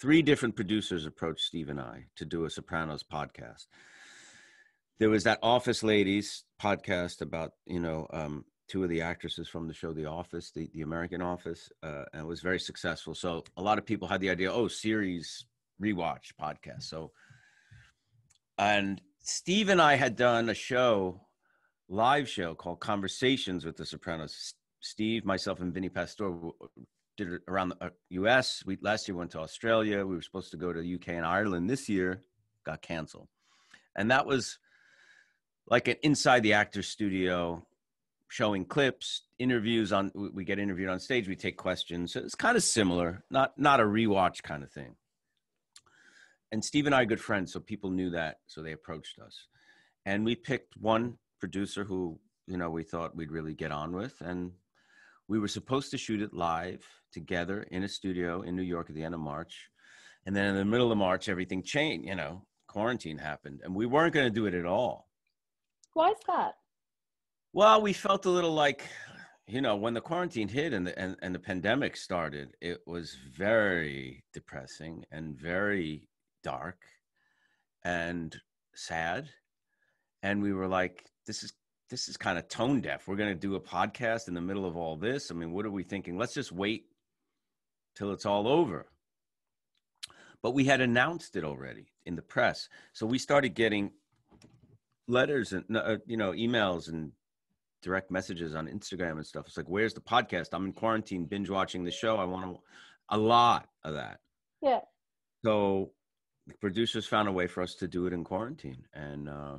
Three 0.00 0.22
different 0.22 0.56
producers 0.56 1.06
approached 1.06 1.44
Steve 1.44 1.68
and 1.68 1.80
I 1.80 2.06
to 2.16 2.24
do 2.24 2.44
a 2.44 2.50
Sopranos 2.50 3.04
podcast. 3.04 3.66
There 4.98 5.10
was 5.10 5.22
that 5.22 5.38
Office 5.40 5.84
Ladies 5.84 6.42
podcast 6.60 7.20
about 7.20 7.52
you 7.66 7.78
know 7.78 8.08
um, 8.12 8.44
two 8.72 8.82
of 8.82 8.88
the 8.88 9.02
actresses 9.02 9.48
from 9.48 9.68
the 9.68 9.74
show 9.74 9.92
The 9.92 10.06
Office, 10.06 10.50
the, 10.50 10.68
the 10.74 10.82
American 10.82 11.22
Office, 11.22 11.70
uh, 11.82 12.04
and 12.12 12.22
it 12.22 12.26
was 12.26 12.40
very 12.40 12.58
successful. 12.58 13.14
So 13.14 13.44
a 13.56 13.62
lot 13.62 13.78
of 13.78 13.86
people 13.86 14.08
had 14.08 14.20
the 14.20 14.30
idea, 14.30 14.52
oh, 14.52 14.66
series 14.66 15.44
rewatch 15.80 16.32
podcast. 16.40 16.84
So, 16.84 17.12
and 18.58 19.00
Steve 19.20 19.68
and 19.68 19.80
I 19.80 19.96
had 19.96 20.16
done 20.16 20.48
a 20.48 20.54
show, 20.54 21.20
live 21.92 22.28
show 22.28 22.54
called 22.54 22.80
Conversations 22.80 23.64
with 23.64 23.76
the 23.76 23.84
Sopranos. 23.84 24.54
Steve, 24.80 25.24
myself, 25.24 25.60
and 25.60 25.72
Vinny 25.72 25.88
Pastore 25.88 26.54
did 27.16 27.32
it 27.34 27.42
around 27.46 27.68
the 27.68 27.84
uh, 27.84 27.90
U.S. 28.10 28.64
We 28.66 28.78
last 28.80 29.06
year 29.06 29.16
went 29.16 29.30
to 29.32 29.40
Australia. 29.40 30.04
We 30.04 30.16
were 30.16 30.22
supposed 30.22 30.50
to 30.52 30.56
go 30.56 30.72
to 30.72 30.80
the 30.80 30.94
UK 30.94 31.08
and 31.10 31.26
Ireland. 31.26 31.70
This 31.70 31.88
year 31.88 32.22
got 32.64 32.82
canceled, 32.82 33.28
and 33.94 34.10
that 34.10 34.26
was 34.26 34.58
like 35.68 35.86
an 35.86 35.96
inside 36.02 36.42
the 36.42 36.54
actor 36.54 36.82
studio 36.82 37.64
showing 38.28 38.64
clips, 38.64 39.22
interviews 39.38 39.92
on 39.92 40.10
we 40.32 40.44
get 40.44 40.58
interviewed 40.58 40.88
on 40.88 40.98
stage, 40.98 41.28
we 41.28 41.36
take 41.36 41.58
questions. 41.58 42.14
So 42.14 42.20
it's 42.20 42.34
kind 42.34 42.56
of 42.56 42.64
similar, 42.64 43.22
not 43.30 43.56
not 43.58 43.78
a 43.78 43.84
rewatch 43.84 44.42
kind 44.42 44.64
of 44.64 44.72
thing. 44.72 44.96
And 46.50 46.64
Steve 46.64 46.86
and 46.86 46.94
I 46.94 47.02
are 47.02 47.06
good 47.06 47.20
friends, 47.20 47.52
so 47.52 47.60
people 47.60 47.90
knew 47.90 48.10
that, 48.10 48.38
so 48.46 48.62
they 48.62 48.72
approached 48.72 49.18
us. 49.18 49.46
And 50.04 50.24
we 50.24 50.34
picked 50.34 50.76
one 50.76 51.18
producer 51.42 51.82
who, 51.82 52.20
you 52.46 52.56
know, 52.56 52.70
we 52.70 52.84
thought 52.84 53.16
we'd 53.16 53.32
really 53.32 53.52
get 53.52 53.72
on 53.72 53.90
with 53.92 54.14
and 54.20 54.52
we 55.26 55.40
were 55.40 55.48
supposed 55.48 55.90
to 55.90 55.98
shoot 55.98 56.22
it 56.22 56.32
live 56.32 56.86
together 57.12 57.66
in 57.72 57.82
a 57.82 57.88
studio 57.88 58.42
in 58.42 58.54
New 58.54 58.62
York 58.62 58.88
at 58.88 58.94
the 58.94 59.02
end 59.02 59.12
of 59.12 59.20
March. 59.20 59.68
And 60.24 60.36
then 60.36 60.44
in 60.44 60.54
the 60.54 60.64
middle 60.64 60.92
of 60.92 60.98
March, 60.98 61.28
everything 61.28 61.60
changed, 61.64 62.06
you 62.06 62.14
know, 62.14 62.46
quarantine 62.68 63.18
happened 63.18 63.60
and 63.64 63.74
we 63.74 63.86
weren't 63.86 64.14
going 64.14 64.26
to 64.26 64.40
do 64.40 64.46
it 64.46 64.54
at 64.54 64.64
all. 64.64 65.08
Why 65.94 66.10
is 66.10 66.18
that? 66.28 66.52
Well, 67.52 67.82
we 67.82 67.92
felt 67.92 68.24
a 68.26 68.30
little 68.30 68.54
like, 68.54 68.84
you 69.48 69.60
know, 69.60 69.74
when 69.74 69.94
the 69.94 70.00
quarantine 70.00 70.48
hit 70.48 70.72
and 70.72 70.86
the 70.86 70.96
and, 70.96 71.16
and 71.22 71.34
the 71.34 71.40
pandemic 71.40 71.96
started, 71.96 72.54
it 72.60 72.82
was 72.86 73.16
very 73.36 74.22
depressing 74.32 75.04
and 75.10 75.36
very 75.36 76.08
dark 76.44 76.78
and 77.84 78.40
sad. 78.76 79.28
And 80.22 80.40
we 80.40 80.52
were 80.52 80.68
like, 80.68 81.04
this 81.26 81.42
is 81.42 81.52
this 81.90 82.08
is 82.08 82.16
kind 82.16 82.38
of 82.38 82.48
tone 82.48 82.80
deaf. 82.80 83.06
We're 83.06 83.16
going 83.16 83.34
to 83.34 83.38
do 83.38 83.54
a 83.54 83.60
podcast 83.60 84.28
in 84.28 84.34
the 84.34 84.40
middle 84.40 84.64
of 84.64 84.76
all 84.76 84.96
this. 84.96 85.30
I 85.30 85.34
mean, 85.34 85.52
what 85.52 85.66
are 85.66 85.70
we 85.70 85.82
thinking? 85.82 86.16
Let's 86.16 86.32
just 86.32 86.50
wait 86.50 86.86
till 87.94 88.12
it's 88.12 88.24
all 88.24 88.48
over. 88.48 88.86
But 90.42 90.52
we 90.52 90.64
had 90.64 90.80
announced 90.80 91.36
it 91.36 91.44
already 91.44 91.92
in 92.06 92.16
the 92.16 92.22
press. 92.22 92.68
So 92.92 93.06
we 93.06 93.18
started 93.18 93.54
getting 93.54 93.92
letters 95.06 95.52
and 95.52 95.64
uh, 95.76 95.96
you 96.06 96.16
know 96.16 96.32
emails 96.32 96.88
and 96.88 97.12
direct 97.82 98.10
messages 98.10 98.54
on 98.54 98.68
Instagram 98.68 99.12
and 99.12 99.26
stuff. 99.26 99.46
It's 99.46 99.56
like, 99.56 99.68
where's 99.68 99.92
the 99.92 100.00
podcast? 100.00 100.48
I'm 100.52 100.66
in 100.66 100.72
quarantine, 100.72 101.26
binge 101.26 101.50
watching 101.50 101.84
the 101.84 101.90
show. 101.90 102.16
I 102.16 102.24
want 102.24 102.44
to, 102.44 102.60
a 103.10 103.18
lot 103.18 103.68
of 103.84 103.94
that. 103.94 104.20
Yeah. 104.62 104.80
So 105.44 105.90
the 106.46 106.54
producers 106.54 107.06
found 107.06 107.28
a 107.28 107.32
way 107.32 107.48
for 107.48 107.62
us 107.62 107.74
to 107.76 107.88
do 107.88 108.06
it 108.06 108.12
in 108.12 108.24
quarantine. 108.24 108.86
And, 108.94 109.28
uh, 109.28 109.58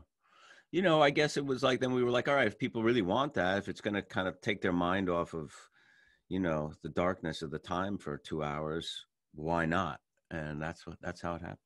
you 0.73 0.81
know, 0.81 1.03
I 1.03 1.11
guess 1.11 1.37
it 1.37 1.45
was 1.45 1.61
like, 1.61 1.79
then 1.79 1.93
we 1.93 2.03
were 2.03 2.09
like, 2.09 2.27
all 2.27 2.33
right, 2.33 2.47
if 2.47 2.57
people 2.57 2.81
really 2.81 3.03
want 3.03 3.35
that, 3.35 3.59
if 3.59 3.69
it's 3.69 3.79
going 3.79 3.93
to 3.93 4.01
kind 4.01 4.27
of 4.27 4.41
take 4.41 4.59
their 4.59 4.73
mind 4.73 5.07
off 5.07 5.35
of, 5.35 5.53
you 6.29 6.39
know, 6.39 6.73
the 6.81 6.89
darkness 6.89 7.43
of 7.43 7.51
the 7.51 7.59
time 7.59 7.95
for 7.95 8.17
two 8.17 8.41
hours, 8.41 9.05
why 9.35 9.67
not? 9.67 9.99
And 10.31 10.59
that's 10.59 10.87
what, 10.87 10.97
that's 10.99 11.21
how 11.21 11.35
it 11.35 11.41
happened. 11.41 11.59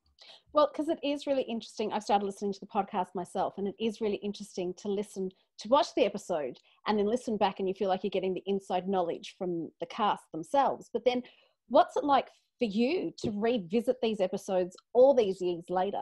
Well, 0.52 0.70
because 0.70 0.90
it 0.90 1.00
is 1.02 1.26
really 1.26 1.44
interesting. 1.44 1.94
I've 1.94 2.04
started 2.04 2.26
listening 2.26 2.52
to 2.52 2.60
the 2.60 2.66
podcast 2.66 3.16
myself, 3.16 3.54
and 3.58 3.66
it 3.66 3.76
is 3.80 4.02
really 4.02 4.18
interesting 4.18 4.74
to 4.80 4.90
listen 4.90 5.30
to 5.60 5.70
watch 5.70 5.88
the 5.96 6.04
episode 6.04 6.58
and 6.86 7.00
then 7.00 7.06
listen 7.06 7.38
back, 7.38 7.60
and 7.60 7.68
you 7.70 7.74
feel 7.76 7.88
like 7.88 8.04
you're 8.04 8.10
getting 8.10 8.34
the 8.34 8.44
inside 8.46 8.90
knowledge 8.90 9.36
from 9.38 9.72
the 9.80 9.86
cast 9.86 10.26
themselves. 10.34 10.90
But 10.92 11.06
then, 11.06 11.24
what's 11.70 11.96
it 11.96 12.04
like 12.04 12.28
for 12.60 12.66
you 12.66 13.14
to 13.20 13.32
revisit 13.32 13.96
these 14.02 14.20
episodes 14.20 14.76
all 14.92 15.14
these 15.14 15.40
years 15.40 15.64
later? 15.70 16.02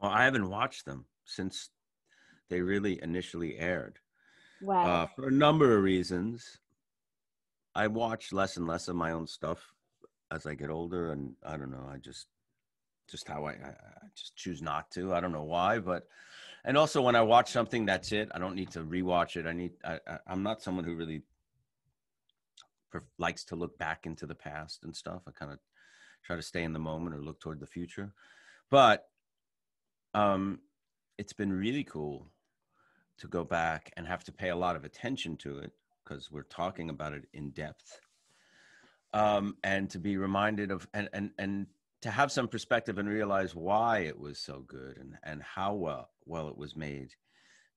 Well, 0.00 0.10
I 0.10 0.24
haven't 0.24 0.48
watched 0.48 0.86
them 0.86 1.04
since 1.28 1.70
they 2.48 2.60
really 2.60 3.00
initially 3.02 3.58
aired. 3.58 3.98
Wow. 4.62 5.02
Uh, 5.02 5.06
for 5.14 5.28
a 5.28 5.32
number 5.32 5.76
of 5.76 5.82
reasons. 5.82 6.58
I 7.74 7.86
watch 7.86 8.32
less 8.32 8.56
and 8.56 8.66
less 8.66 8.88
of 8.88 8.96
my 8.96 9.12
own 9.12 9.26
stuff 9.28 9.72
as 10.32 10.46
I 10.46 10.54
get 10.54 10.70
older, 10.70 11.12
and 11.12 11.34
I 11.44 11.56
don't 11.56 11.70
know. 11.70 11.88
I 11.88 11.98
just, 11.98 12.26
just 13.08 13.28
how 13.28 13.44
I, 13.44 13.52
I, 13.52 13.68
I 13.68 14.06
just 14.16 14.34
choose 14.34 14.60
not 14.60 14.90
to. 14.92 15.14
I 15.14 15.20
don't 15.20 15.32
know 15.32 15.44
why, 15.44 15.78
but, 15.78 16.08
and 16.64 16.76
also 16.76 17.00
when 17.02 17.14
I 17.14 17.22
watch 17.22 17.52
something, 17.52 17.86
that's 17.86 18.10
it. 18.10 18.30
I 18.34 18.38
don't 18.38 18.56
need 18.56 18.72
to 18.72 18.80
rewatch 18.80 19.36
it. 19.36 19.46
I 19.46 19.52
need. 19.52 19.72
I, 19.84 20.00
I 20.08 20.18
I'm 20.26 20.42
not 20.42 20.60
someone 20.60 20.84
who 20.84 20.96
really 20.96 21.22
likes 23.18 23.44
to 23.44 23.56
look 23.56 23.78
back 23.78 24.06
into 24.06 24.26
the 24.26 24.34
past 24.34 24.82
and 24.82 24.96
stuff. 24.96 25.22
I 25.28 25.30
kind 25.30 25.52
of 25.52 25.58
try 26.24 26.36
to 26.36 26.42
stay 26.42 26.64
in 26.64 26.72
the 26.72 26.78
moment 26.78 27.14
or 27.14 27.20
look 27.20 27.38
toward 27.38 27.60
the 27.60 27.66
future. 27.66 28.12
But 28.70 29.06
um, 30.14 30.60
it's 31.18 31.32
been 31.32 31.52
really 31.52 31.84
cool 31.84 32.30
to 33.18 33.26
go 33.26 33.44
back 33.44 33.92
and 33.96 34.06
have 34.06 34.24
to 34.24 34.32
pay 34.32 34.50
a 34.50 34.56
lot 34.56 34.76
of 34.76 34.84
attention 34.84 35.36
to 35.38 35.58
it 35.58 35.72
because 36.04 36.30
we're 36.30 36.44
talking 36.44 36.90
about 36.90 37.12
it 37.12 37.24
in 37.32 37.50
depth. 37.50 38.00
Um, 39.12 39.56
and 39.64 39.88
to 39.90 39.98
be 39.98 40.16
reminded 40.16 40.70
of 40.70 40.86
and 40.94 41.08
and 41.12 41.30
and 41.38 41.66
to 42.02 42.10
have 42.10 42.30
some 42.30 42.46
perspective 42.46 42.98
and 42.98 43.08
realize 43.08 43.54
why 43.54 44.00
it 44.00 44.18
was 44.18 44.38
so 44.38 44.64
good 44.66 44.98
and 44.98 45.14
and 45.24 45.42
how 45.42 45.74
well 45.74 46.10
well 46.26 46.48
it 46.48 46.56
was 46.56 46.76
made. 46.76 47.10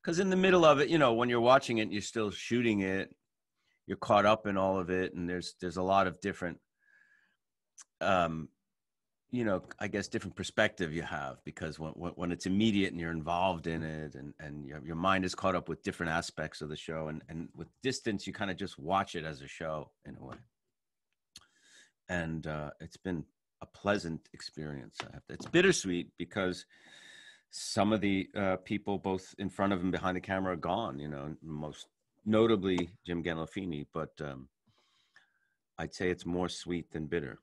Because 0.01 0.19
in 0.19 0.29
the 0.29 0.35
middle 0.35 0.65
of 0.65 0.79
it, 0.79 0.89
you 0.89 0.97
know, 0.97 1.13
when 1.13 1.29
you're 1.29 1.39
watching 1.39 1.77
it, 1.77 1.91
you're 1.91 2.01
still 2.01 2.31
shooting 2.31 2.81
it 2.81 3.15
you're 3.87 3.97
caught 3.97 4.25
up 4.25 4.47
in 4.47 4.57
all 4.57 4.79
of 4.79 4.89
it 4.89 5.13
and 5.13 5.29
there's 5.29 5.55
there's 5.59 5.77
a 5.77 5.81
lot 5.81 6.07
of 6.07 6.21
different 6.21 6.57
um 7.99 8.47
you 9.31 9.45
know 9.45 9.61
i 9.79 9.87
guess 9.87 10.07
different 10.07 10.35
perspective 10.35 10.93
you 10.93 11.01
have 11.01 11.43
because 11.45 11.79
when 11.79 11.91
when 11.91 12.31
it's 12.31 12.45
immediate 12.45 12.91
and 12.91 12.99
you're 12.99 13.11
involved 13.11 13.67
in 13.67 13.83
it 13.83 14.15
and 14.15 14.33
and 14.39 14.65
your, 14.65 14.81
your 14.85 14.95
mind 14.95 15.23
is 15.25 15.35
caught 15.35 15.55
up 15.55 15.69
with 15.69 15.83
different 15.83 16.11
aspects 16.11 16.61
of 16.61 16.69
the 16.69 16.75
show 16.75 17.07
and 17.07 17.23
and 17.29 17.49
with 17.55 17.67
distance 17.81 18.27
you 18.27 18.33
kind 18.33 18.51
of 18.51 18.57
just 18.57 18.77
watch 18.77 19.15
it 19.15 19.23
as 19.23 19.41
a 19.41 19.47
show 19.47 19.89
in 20.05 20.15
a 20.19 20.25
way 20.25 20.35
and 22.09 22.47
uh 22.47 22.69
it's 22.79 22.97
been 22.97 23.23
a 23.61 23.65
pleasant 23.65 24.21
experience 24.33 24.97
it's 25.29 25.45
bittersweet 25.45 26.09
because 26.17 26.65
some 27.53 27.91
of 27.91 27.99
the 27.99 28.29
uh, 28.35 28.55
people 28.63 28.97
both 28.97 29.35
in 29.37 29.49
front 29.49 29.73
of 29.73 29.81
and 29.81 29.91
behind 29.91 30.15
the 30.15 30.21
camera 30.21 30.53
are 30.53 30.57
gone 30.57 30.99
you 30.99 31.07
know 31.07 31.35
most 31.43 31.87
notably 32.25 32.89
Jim 33.05 33.23
Gandolfini, 33.23 33.85
but 33.93 34.11
um, 34.21 34.47
I'd 35.77 35.93
say 35.93 36.09
it's 36.09 36.25
more 36.25 36.49
sweet 36.49 36.91
than 36.91 37.07
bitter. 37.07 37.39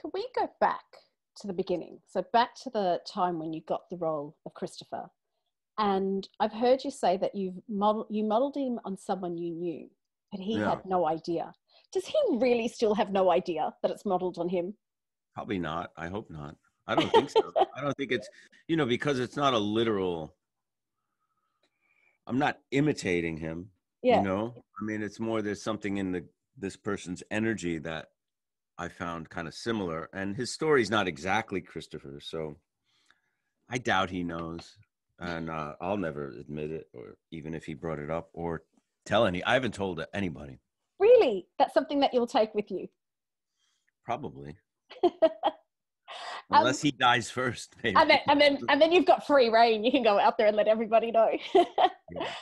Can 0.00 0.10
we 0.14 0.26
go 0.34 0.48
back 0.60 0.84
to 1.40 1.46
the 1.46 1.52
beginning? 1.52 1.98
So 2.06 2.24
back 2.32 2.54
to 2.62 2.70
the 2.70 3.00
time 3.06 3.38
when 3.38 3.52
you 3.52 3.62
got 3.66 3.88
the 3.90 3.96
role 3.96 4.36
of 4.46 4.54
Christopher, 4.54 5.10
and 5.78 6.28
I've 6.40 6.52
heard 6.52 6.84
you 6.84 6.90
say 6.90 7.16
that 7.18 7.34
you've 7.34 7.60
modeled 7.68 8.06
you 8.10 8.24
modeled 8.24 8.56
him 8.56 8.78
on 8.84 8.96
someone 8.96 9.36
you 9.36 9.54
knew, 9.54 9.88
but 10.30 10.40
he 10.40 10.58
yeah. 10.58 10.70
had 10.70 10.84
no 10.86 11.06
idea. 11.06 11.52
Does 11.92 12.06
he 12.06 12.18
really 12.32 12.68
still 12.68 12.94
have 12.94 13.10
no 13.10 13.30
idea 13.30 13.72
that 13.82 13.90
it's 13.90 14.04
modeled 14.04 14.38
on 14.38 14.48
him? 14.48 14.74
Probably 15.34 15.58
not. 15.58 15.92
I 15.96 16.08
hope 16.08 16.30
not. 16.30 16.56
I 16.86 16.94
don't 16.94 17.10
think 17.10 17.30
so. 17.30 17.52
I 17.76 17.80
don't 17.80 17.96
think 17.96 18.12
it's 18.12 18.28
you 18.68 18.76
know 18.76 18.86
because 18.86 19.18
it's 19.18 19.36
not 19.36 19.54
a 19.54 19.58
literal 19.58 20.34
I'm 22.26 22.38
not 22.38 22.58
imitating 22.70 23.36
him. 23.36 23.68
Yeah. 24.02 24.18
You 24.18 24.28
know, 24.28 24.64
I 24.80 24.84
mean, 24.84 25.02
it's 25.02 25.20
more 25.20 25.42
there's 25.42 25.62
something 25.62 25.98
in 25.98 26.12
the 26.12 26.24
this 26.58 26.76
person's 26.76 27.22
energy 27.30 27.78
that 27.78 28.08
I 28.78 28.88
found 28.88 29.30
kind 29.30 29.46
of 29.46 29.54
similar, 29.54 30.08
and 30.12 30.36
his 30.36 30.52
story's 30.52 30.90
not 30.90 31.08
exactly 31.08 31.60
Christopher, 31.60 32.18
so 32.20 32.56
I 33.70 33.78
doubt 33.78 34.10
he 34.10 34.22
knows, 34.24 34.76
and 35.18 35.50
uh, 35.50 35.74
I'll 35.80 35.96
never 35.96 36.28
admit 36.28 36.70
it, 36.70 36.88
or 36.92 37.16
even 37.30 37.54
if 37.54 37.64
he 37.64 37.74
brought 37.74 37.98
it 37.98 38.10
up, 38.10 38.30
or 38.32 38.62
tell 39.04 39.26
any. 39.26 39.42
I 39.44 39.54
haven't 39.54 39.74
told 39.74 40.04
anybody. 40.14 40.58
Really, 40.98 41.46
that's 41.58 41.74
something 41.74 42.00
that 42.00 42.12
you'll 42.12 42.26
take 42.26 42.54
with 42.54 42.70
you. 42.70 42.88
Probably. 44.04 44.56
Unless 46.50 46.84
um, 46.84 46.88
he 46.88 46.92
dies 46.92 47.30
first, 47.30 47.74
maybe. 47.82 47.96
And 47.96 48.10
then, 48.10 48.18
and 48.26 48.40
then, 48.40 48.58
and 48.68 48.80
then 48.80 48.92
you've 48.92 49.06
got 49.06 49.26
free 49.26 49.48
reign. 49.48 49.84
You 49.84 49.90
can 49.90 50.02
go 50.02 50.18
out 50.18 50.36
there 50.36 50.48
and 50.48 50.56
let 50.56 50.68
everybody 50.68 51.10
know. 51.10 51.30
yeah. 51.54 51.64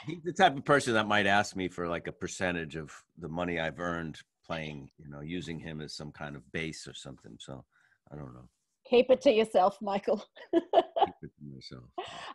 He's 0.07 0.23
the 0.25 0.33
type 0.33 0.57
of 0.57 0.65
person 0.65 0.95
that 0.95 1.07
might 1.07 1.27
ask 1.27 1.55
me 1.55 1.69
for 1.69 1.87
like 1.89 2.07
a 2.07 2.13
percentage 2.13 2.77
of 2.77 2.93
the 3.19 3.29
money 3.29 3.61
I've 3.61 3.79
earned 3.79 4.19
playing, 4.51 4.91
you 4.99 5.09
know, 5.09 5.21
using 5.21 5.61
him 5.61 5.81
as 5.81 5.95
some 5.95 6.11
kind 6.11 6.35
of 6.35 6.43
base 6.53 6.87
or 6.89 6.95
something. 6.95 7.37
So 7.39 7.65
I 8.13 8.17
don't 8.17 8.35
know. 8.35 8.49
Keep 8.89 9.11
it 9.11 9.21
to 9.23 9.31
yourself, 9.31 9.79
Michael. 9.81 10.25
keep 10.55 10.65
it 11.23 11.31
to 11.39 11.55
myself. 11.55 11.85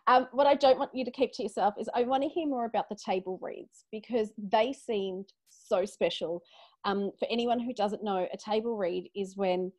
Um, 0.08 0.28
what 0.32 0.48
I 0.48 0.56
don't 0.56 0.80
want 0.80 0.92
you 0.94 1.04
to 1.04 1.12
keep 1.12 1.34
to 1.34 1.44
yourself 1.44 1.74
is 1.78 1.90
I 1.94 2.04
want 2.04 2.24
to 2.24 2.30
hear 2.30 2.48
more 2.48 2.66
about 2.66 2.88
the 2.88 2.96
table 2.96 3.38
reads 3.42 3.86
because 3.92 4.30
they 4.38 4.72
seemed 4.72 5.26
so 5.50 5.84
special. 5.84 6.42
Um, 6.86 7.12
for 7.20 7.28
anyone 7.30 7.60
who 7.60 7.74
doesn't 7.74 8.04
know, 8.04 8.28
a 8.32 8.38
table 8.38 8.78
read 8.78 9.10
is 9.16 9.36
when 9.36 9.72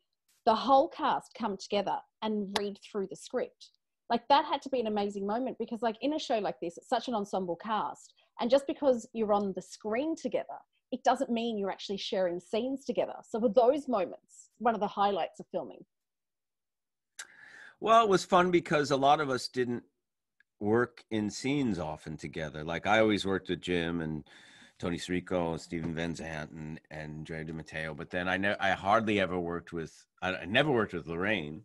the 0.45 0.53
whole 0.53 0.89
cast 0.89 1.33
come 1.35 1.57
together 1.57 1.97
and 2.21 2.55
read 2.59 2.77
through 2.83 3.07
the 3.09 3.15
script 3.15 3.69
like 4.09 4.27
that 4.29 4.45
had 4.45 4.61
to 4.61 4.69
be 4.69 4.79
an 4.79 4.87
amazing 4.87 5.25
moment 5.27 5.57
because 5.59 5.81
like 5.81 5.97
in 6.01 6.13
a 6.13 6.19
show 6.19 6.37
like 6.39 6.59
this 6.61 6.77
it's 6.77 6.89
such 6.89 7.07
an 7.07 7.13
ensemble 7.13 7.57
cast 7.57 8.13
and 8.39 8.49
just 8.49 8.65
because 8.67 9.07
you're 9.13 9.33
on 9.33 9.53
the 9.55 9.61
screen 9.61 10.15
together 10.15 10.57
it 10.91 11.03
doesn't 11.03 11.29
mean 11.29 11.57
you're 11.57 11.71
actually 11.71 11.97
sharing 11.97 12.39
scenes 12.39 12.85
together 12.85 13.15
so 13.27 13.39
were 13.39 13.49
those 13.49 13.87
moments 13.87 14.49
one 14.59 14.73
of 14.73 14.79
the 14.79 14.87
highlights 14.87 15.39
of 15.39 15.45
filming 15.51 15.83
well 17.79 18.03
it 18.03 18.09
was 18.09 18.25
fun 18.25 18.51
because 18.51 18.91
a 18.91 18.97
lot 18.97 19.19
of 19.19 19.29
us 19.29 19.47
didn't 19.47 19.83
work 20.59 21.03
in 21.11 21.29
scenes 21.29 21.77
often 21.77 22.17
together 22.17 22.63
like 22.63 22.87
i 22.87 22.99
always 22.99 23.25
worked 23.25 23.49
with 23.49 23.61
jim 23.61 24.01
and 24.01 24.23
Tony 24.79 24.97
Sirico, 24.97 25.51
and 25.51 25.61
Steven 25.61 25.95
Van 25.95 26.13
Zandt, 26.13 26.51
and 26.51 26.79
and 26.91 27.25
Drea 27.25 27.43
de 27.43 27.53
Matteo. 27.53 27.93
But 27.93 28.09
then 28.09 28.27
I 28.27 28.37
ne- 28.37 28.57
I 28.59 28.71
hardly 28.71 29.19
ever 29.19 29.39
worked 29.39 29.73
with 29.73 30.05
I, 30.21 30.35
I, 30.35 30.45
never 30.45 30.71
worked 30.71 30.93
with 30.93 31.07
Lorraine. 31.07 31.63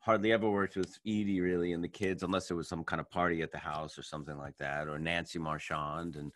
Hardly 0.00 0.32
ever 0.32 0.50
worked 0.50 0.76
with 0.76 0.98
Edie 1.06 1.40
really 1.40 1.72
and 1.72 1.82
the 1.82 1.88
kids 1.88 2.22
unless 2.22 2.48
there 2.48 2.56
was 2.56 2.68
some 2.68 2.84
kind 2.84 3.00
of 3.00 3.10
party 3.10 3.40
at 3.40 3.52
the 3.52 3.58
house 3.58 3.96
or 3.96 4.02
something 4.02 4.36
like 4.36 4.56
that, 4.58 4.88
or 4.88 4.98
Nancy 4.98 5.38
Marchand 5.38 6.16
and 6.16 6.32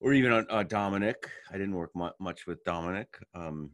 or 0.00 0.12
even 0.12 0.46
uh, 0.48 0.62
Dominic. 0.62 1.28
I 1.50 1.54
didn't 1.54 1.74
work 1.74 1.90
mu- 1.94 2.10
much 2.18 2.46
with 2.46 2.62
Dominic. 2.64 3.18
Um, 3.34 3.70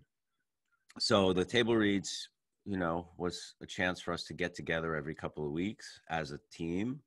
so 0.99 1.33
the 1.33 1.45
table 1.45 1.77
reads, 1.77 2.29
you 2.65 2.77
know, 2.77 3.09
was 3.17 3.55
a 3.63 3.67
chance 3.67 4.01
for 4.01 4.13
us 4.13 4.25
to 4.25 4.35
get 4.35 4.55
together 4.55 4.95
every 4.95 5.15
couple 5.15 5.47
of 5.47 5.53
weeks 5.53 6.01
as 6.09 6.33
a 6.33 6.41
team 6.53 7.01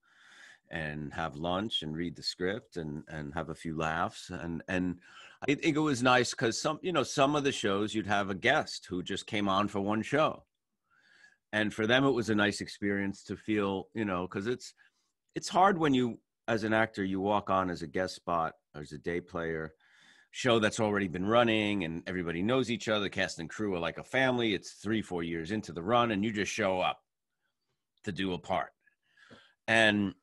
and 0.72 1.14
have 1.14 1.36
lunch 1.36 1.84
and 1.84 1.96
read 1.96 2.16
the 2.16 2.24
script 2.24 2.78
and 2.78 3.04
and 3.08 3.34
have 3.34 3.50
a 3.50 3.56
few 3.56 3.78
laughs 3.78 4.32
and 4.32 4.64
and 4.68 4.98
I 5.48 5.56
think 5.56 5.76
it 5.76 5.80
was 5.80 6.02
nice 6.02 6.32
because 6.32 6.60
some 6.60 6.80
you 6.82 6.94
know 6.94 7.04
some 7.04 7.36
of 7.36 7.44
the 7.44 7.52
shows 7.52 7.94
you'd 7.94 8.08
have 8.08 8.30
a 8.30 8.36
guest 8.36 8.88
who 8.90 9.04
just 9.04 9.28
came 9.28 9.50
on 9.50 9.68
for 9.68 9.82
one 9.82 10.02
show, 10.02 10.44
and 11.52 11.74
for 11.74 11.86
them 11.86 12.06
it 12.06 12.12
was 12.12 12.30
a 12.30 12.36
nice 12.36 12.62
experience 12.62 13.24
to 13.26 13.36
feel 13.36 13.90
you 13.94 14.06
know 14.06 14.22
because 14.26 14.48
it's 14.48 14.74
it's 15.36 15.50
hard 15.50 15.78
when 15.78 15.94
you 15.94 16.18
as 16.48 16.64
an 16.64 16.74
actor 16.74 17.04
you 17.04 17.20
walk 17.20 17.50
on 17.50 17.70
as 17.70 17.82
a 17.82 17.88
guest 17.88 18.16
spot 18.16 18.54
or 18.76 18.82
as 18.82 18.92
a 18.92 18.98
day 18.98 19.22
player 19.22 19.74
show 20.32 20.60
that's 20.60 20.80
already 20.80 21.08
been 21.08 21.26
running 21.26 21.84
and 21.84 22.04
everybody 22.08 22.42
knows 22.42 22.72
each 22.72 22.90
other 22.90 23.08
cast 23.08 23.40
and 23.40 23.50
crew 23.50 23.76
are 23.76 23.80
like 23.80 23.98
a 23.98 24.04
family 24.04 24.54
it's 24.54 24.74
three 24.74 25.02
four 25.02 25.24
years 25.24 25.52
into 25.52 25.72
the 25.72 25.84
run 25.84 26.12
and 26.12 26.24
you 26.24 26.32
just 26.32 26.52
show 26.52 26.80
up 26.80 27.00
to 28.04 28.12
do 28.12 28.34
a 28.34 28.38
part 28.38 28.72
and 29.68 30.14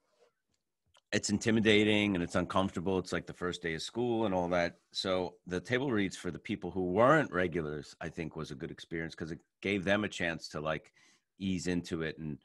it's 1.12 1.30
intimidating 1.30 2.14
and 2.14 2.22
it's 2.22 2.36
uncomfortable. 2.36 2.98
It's 2.98 3.12
like 3.12 3.26
the 3.26 3.32
first 3.32 3.62
day 3.62 3.74
of 3.74 3.82
school 3.82 4.26
and 4.26 4.34
all 4.34 4.48
that. 4.50 4.76
So 4.92 5.34
the 5.46 5.60
table 5.60 5.90
reads 5.90 6.16
for 6.16 6.30
the 6.30 6.38
people 6.38 6.70
who 6.70 6.92
weren't 6.92 7.32
regulars, 7.32 7.96
I 8.00 8.08
think 8.08 8.36
was 8.36 8.50
a 8.50 8.56
good 8.56 8.70
experience 8.70 9.14
because 9.14 9.32
it 9.32 9.40
gave 9.60 9.84
them 9.84 10.04
a 10.04 10.08
chance 10.08 10.48
to 10.50 10.60
like 10.60 10.92
ease 11.38 11.66
into 11.66 12.02
it 12.02 12.18
and 12.18 12.38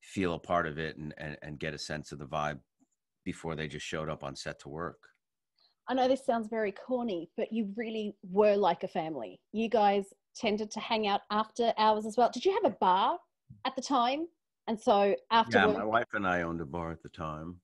feel 0.00 0.34
a 0.34 0.38
part 0.38 0.66
of 0.66 0.78
it 0.78 0.96
and, 0.96 1.12
and, 1.18 1.36
and 1.42 1.58
get 1.58 1.74
a 1.74 1.78
sense 1.78 2.12
of 2.12 2.20
the 2.20 2.26
vibe 2.26 2.60
before 3.24 3.56
they 3.56 3.66
just 3.66 3.86
showed 3.86 4.08
up 4.08 4.22
on 4.22 4.36
set 4.36 4.60
to 4.60 4.68
work. 4.68 4.98
I 5.88 5.94
know 5.94 6.08
this 6.08 6.24
sounds 6.24 6.48
very 6.48 6.72
corny, 6.72 7.30
but 7.36 7.52
you 7.52 7.70
really 7.76 8.16
were 8.22 8.56
like 8.56 8.84
a 8.84 8.88
family. 8.88 9.40
You 9.52 9.68
guys 9.68 10.06
tended 10.34 10.70
to 10.72 10.80
hang 10.80 11.06
out 11.06 11.22
after 11.30 11.72
hours 11.78 12.06
as 12.06 12.16
well. 12.16 12.30
Did 12.32 12.44
you 12.44 12.52
have 12.52 12.72
a 12.72 12.76
bar 12.76 13.18
at 13.66 13.76
the 13.76 13.82
time? 13.82 14.26
And 14.66 14.80
so 14.80 15.14
after 15.30 15.58
Yeah, 15.58 15.66
my 15.66 15.84
wife 15.84 16.14
and 16.14 16.26
I 16.26 16.42
owned 16.42 16.60
a 16.62 16.66
bar 16.66 16.90
at 16.90 17.02
the 17.02 17.10
time 17.10 17.60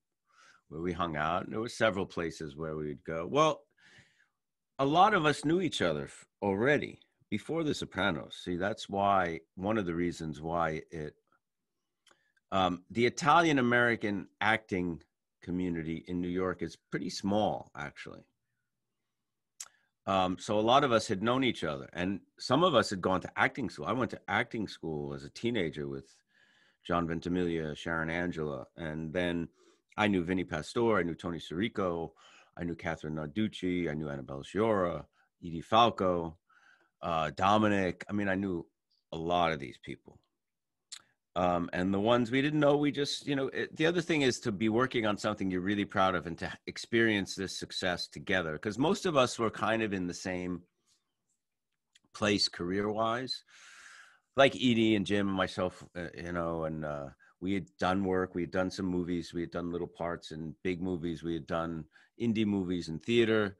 where 0.68 0.82
we 0.82 0.92
hung 0.92 1.16
out. 1.16 1.44
And 1.44 1.52
there 1.52 1.60
were 1.60 1.68
several 1.68 2.04
places 2.06 2.56
where 2.56 2.76
we'd 2.76 3.02
go. 3.04 3.26
Well, 3.26 3.62
a 4.78 4.84
lot 4.84 5.14
of 5.14 5.24
us 5.24 5.44
knew 5.44 5.60
each 5.60 5.80
other 5.82 6.08
already 6.42 7.00
before 7.30 7.64
The 7.64 7.74
Sopranos. 7.74 8.40
See, 8.44 8.56
that's 8.56 8.88
why 8.88 9.40
one 9.54 9.78
of 9.78 9.86
the 9.86 9.94
reasons 9.94 10.40
why 10.40 10.82
it. 10.90 11.14
Um, 12.52 12.82
the 12.90 13.06
Italian 13.06 13.58
American 13.58 14.26
acting 14.40 15.02
community 15.42 16.04
in 16.06 16.20
New 16.20 16.28
York 16.28 16.62
is 16.62 16.76
pretty 16.90 17.10
small, 17.10 17.70
actually. 17.76 18.24
Um, 20.06 20.38
so 20.38 20.58
a 20.58 20.60
lot 20.60 20.84
of 20.84 20.92
us 20.92 21.06
had 21.06 21.22
known 21.22 21.44
each 21.44 21.62
other, 21.62 21.88
and 21.92 22.20
some 22.38 22.64
of 22.64 22.74
us 22.74 22.90
had 22.90 23.00
gone 23.00 23.20
to 23.20 23.30
acting 23.36 23.68
school. 23.68 23.86
I 23.86 23.92
went 23.92 24.10
to 24.12 24.20
acting 24.28 24.66
school 24.66 25.14
as 25.14 25.24
a 25.24 25.30
teenager 25.30 25.86
with 25.88 26.06
John 26.86 27.06
Ventimiglia, 27.06 27.74
Sharon 27.74 28.10
Angela, 28.10 28.66
and 28.76 29.12
then 29.12 29.48
I 29.96 30.08
knew 30.08 30.24
Vinnie 30.24 30.44
Pastore, 30.44 30.98
I 30.98 31.02
knew 31.02 31.14
Tony 31.14 31.38
Sirico, 31.38 32.12
I 32.56 32.64
knew 32.64 32.74
Kathrine 32.74 33.14
Narducci, 33.14 33.90
I 33.90 33.94
knew 33.94 34.08
Annabella 34.08 34.42
Sciorra, 34.42 35.04
Edie 35.44 35.60
Falco, 35.60 36.36
uh, 37.02 37.30
Dominic. 37.36 38.04
I 38.08 38.12
mean, 38.12 38.28
I 38.28 38.34
knew 38.34 38.66
a 39.12 39.16
lot 39.16 39.52
of 39.52 39.60
these 39.60 39.78
people. 39.82 40.18
Um, 41.36 41.70
and 41.72 41.94
the 41.94 42.00
ones 42.00 42.30
we 42.30 42.42
didn't 42.42 42.60
know, 42.60 42.76
we 42.76 42.90
just, 42.90 43.26
you 43.26 43.36
know, 43.36 43.48
it, 43.48 43.76
the 43.76 43.86
other 43.86 44.00
thing 44.00 44.22
is 44.22 44.40
to 44.40 44.52
be 44.52 44.68
working 44.68 45.06
on 45.06 45.16
something 45.16 45.50
you're 45.50 45.60
really 45.60 45.84
proud 45.84 46.14
of 46.16 46.26
and 46.26 46.36
to 46.38 46.52
experience 46.66 47.34
this 47.36 47.58
success 47.58 48.08
together. 48.08 48.54
Because 48.54 48.78
most 48.78 49.06
of 49.06 49.16
us 49.16 49.38
were 49.38 49.50
kind 49.50 49.82
of 49.82 49.92
in 49.92 50.08
the 50.08 50.14
same 50.14 50.62
place 52.14 52.48
career 52.48 52.90
wise, 52.90 53.44
like 54.36 54.56
Edie 54.56 54.96
and 54.96 55.06
Jim 55.06 55.28
and 55.28 55.36
myself, 55.36 55.84
uh, 55.96 56.08
you 56.16 56.32
know, 56.32 56.64
and 56.64 56.84
uh, 56.84 57.06
we 57.40 57.54
had 57.54 57.66
done 57.78 58.04
work, 58.04 58.34
we 58.34 58.42
had 58.42 58.50
done 58.50 58.70
some 58.70 58.86
movies, 58.86 59.32
we 59.32 59.40
had 59.40 59.52
done 59.52 59.70
little 59.70 59.86
parts 59.86 60.32
in 60.32 60.54
big 60.64 60.82
movies, 60.82 61.22
we 61.22 61.34
had 61.34 61.46
done 61.46 61.84
indie 62.20 62.46
movies 62.46 62.88
and 62.88 63.02
theater. 63.02 63.56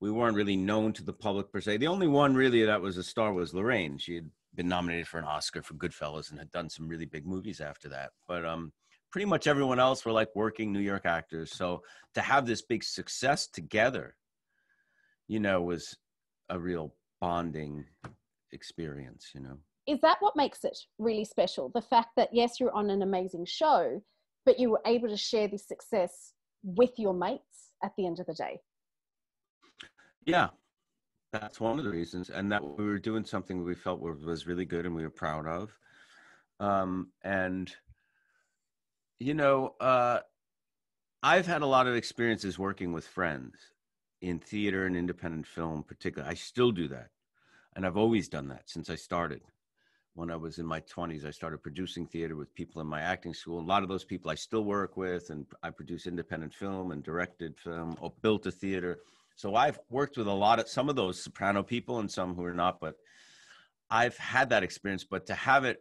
We 0.00 0.10
weren't 0.10 0.34
really 0.34 0.56
known 0.56 0.92
to 0.94 1.04
the 1.04 1.12
public 1.12 1.52
per 1.52 1.60
se. 1.60 1.76
The 1.76 1.86
only 1.86 2.08
one 2.08 2.34
really 2.34 2.64
that 2.64 2.80
was 2.80 2.96
a 2.96 3.04
star 3.04 3.32
was 3.32 3.54
Lorraine. 3.54 3.98
She 3.98 4.16
had 4.16 4.30
been 4.54 4.68
nominated 4.68 5.08
for 5.08 5.18
an 5.18 5.24
Oscar 5.24 5.62
for 5.62 5.74
Goodfellas 5.74 6.30
and 6.30 6.38
had 6.38 6.50
done 6.50 6.68
some 6.68 6.88
really 6.88 7.06
big 7.06 7.26
movies 7.26 7.60
after 7.60 7.88
that. 7.88 8.10
But 8.28 8.44
um, 8.44 8.72
pretty 9.10 9.24
much 9.26 9.46
everyone 9.46 9.78
else 9.78 10.04
were 10.04 10.12
like 10.12 10.28
working 10.34 10.72
New 10.72 10.80
York 10.80 11.06
actors. 11.06 11.52
So 11.52 11.82
to 12.14 12.20
have 12.20 12.46
this 12.46 12.62
big 12.62 12.84
success 12.84 13.46
together, 13.46 14.16
you 15.28 15.40
know, 15.40 15.62
was 15.62 15.96
a 16.48 16.58
real 16.58 16.94
bonding 17.20 17.84
experience, 18.52 19.30
you 19.34 19.40
know. 19.40 19.58
Is 19.86 20.00
that 20.02 20.18
what 20.20 20.36
makes 20.36 20.64
it 20.64 20.78
really 20.98 21.24
special? 21.24 21.70
The 21.74 21.82
fact 21.82 22.10
that, 22.16 22.28
yes, 22.32 22.60
you're 22.60 22.74
on 22.74 22.90
an 22.90 23.02
amazing 23.02 23.46
show, 23.46 24.00
but 24.44 24.58
you 24.58 24.70
were 24.70 24.82
able 24.86 25.08
to 25.08 25.16
share 25.16 25.48
this 25.48 25.66
success 25.66 26.32
with 26.62 26.90
your 26.98 27.14
mates 27.14 27.72
at 27.82 27.92
the 27.96 28.06
end 28.06 28.20
of 28.20 28.26
the 28.26 28.34
day? 28.34 28.60
Yeah, 30.24 30.48
that's 31.32 31.58
one 31.58 31.78
of 31.78 31.84
the 31.84 31.90
reasons, 31.90 32.28
and 32.28 32.52
that 32.52 32.62
we 32.62 32.84
were 32.84 32.98
doing 32.98 33.24
something 33.24 33.64
we 33.64 33.74
felt 33.74 34.00
was 34.00 34.46
really 34.46 34.66
good 34.66 34.84
and 34.84 34.94
we 34.94 35.02
were 35.02 35.10
proud 35.10 35.46
of. 35.46 35.76
Um, 36.60 37.08
and 37.22 37.74
you 39.18 39.34
know, 39.34 39.74
uh, 39.80 40.20
I've 41.22 41.46
had 41.46 41.62
a 41.62 41.66
lot 41.66 41.86
of 41.86 41.94
experiences 41.94 42.58
working 42.58 42.92
with 42.92 43.06
friends 43.06 43.54
in 44.20 44.40
theater 44.40 44.84
and 44.84 44.96
independent 44.96 45.46
film, 45.46 45.84
particularly. 45.84 46.30
I 46.30 46.34
still 46.34 46.70
do 46.70 46.88
that, 46.88 47.08
and 47.74 47.86
I've 47.86 47.96
always 47.96 48.28
done 48.28 48.48
that 48.48 48.68
since 48.68 48.90
I 48.90 48.96
started. 48.96 49.40
When 50.14 50.30
I 50.30 50.36
was 50.36 50.58
in 50.58 50.66
my 50.66 50.80
20s, 50.80 51.24
I 51.24 51.30
started 51.30 51.62
producing 51.62 52.06
theater 52.06 52.36
with 52.36 52.54
people 52.54 52.82
in 52.82 52.86
my 52.86 53.00
acting 53.00 53.32
school. 53.32 53.60
A 53.60 53.62
lot 53.62 53.82
of 53.82 53.88
those 53.88 54.04
people 54.04 54.30
I 54.30 54.34
still 54.34 54.64
work 54.64 54.98
with, 54.98 55.30
and 55.30 55.46
I 55.62 55.70
produce 55.70 56.06
independent 56.06 56.52
film 56.52 56.92
and 56.92 57.02
directed 57.02 57.58
film, 57.58 57.96
or 57.98 58.12
built 58.20 58.44
a 58.44 58.50
theater 58.50 58.98
so 59.36 59.54
I've 59.54 59.78
worked 59.90 60.16
with 60.16 60.26
a 60.26 60.32
lot 60.32 60.58
of 60.58 60.68
some 60.68 60.88
of 60.88 60.96
those 60.96 61.22
soprano 61.22 61.62
people 61.62 61.98
and 61.98 62.10
some 62.10 62.34
who 62.34 62.44
are 62.44 62.54
not, 62.54 62.80
but 62.80 62.94
I've 63.90 64.16
had 64.16 64.50
that 64.50 64.62
experience. 64.62 65.04
But 65.04 65.26
to 65.26 65.34
have 65.34 65.64
it 65.64 65.78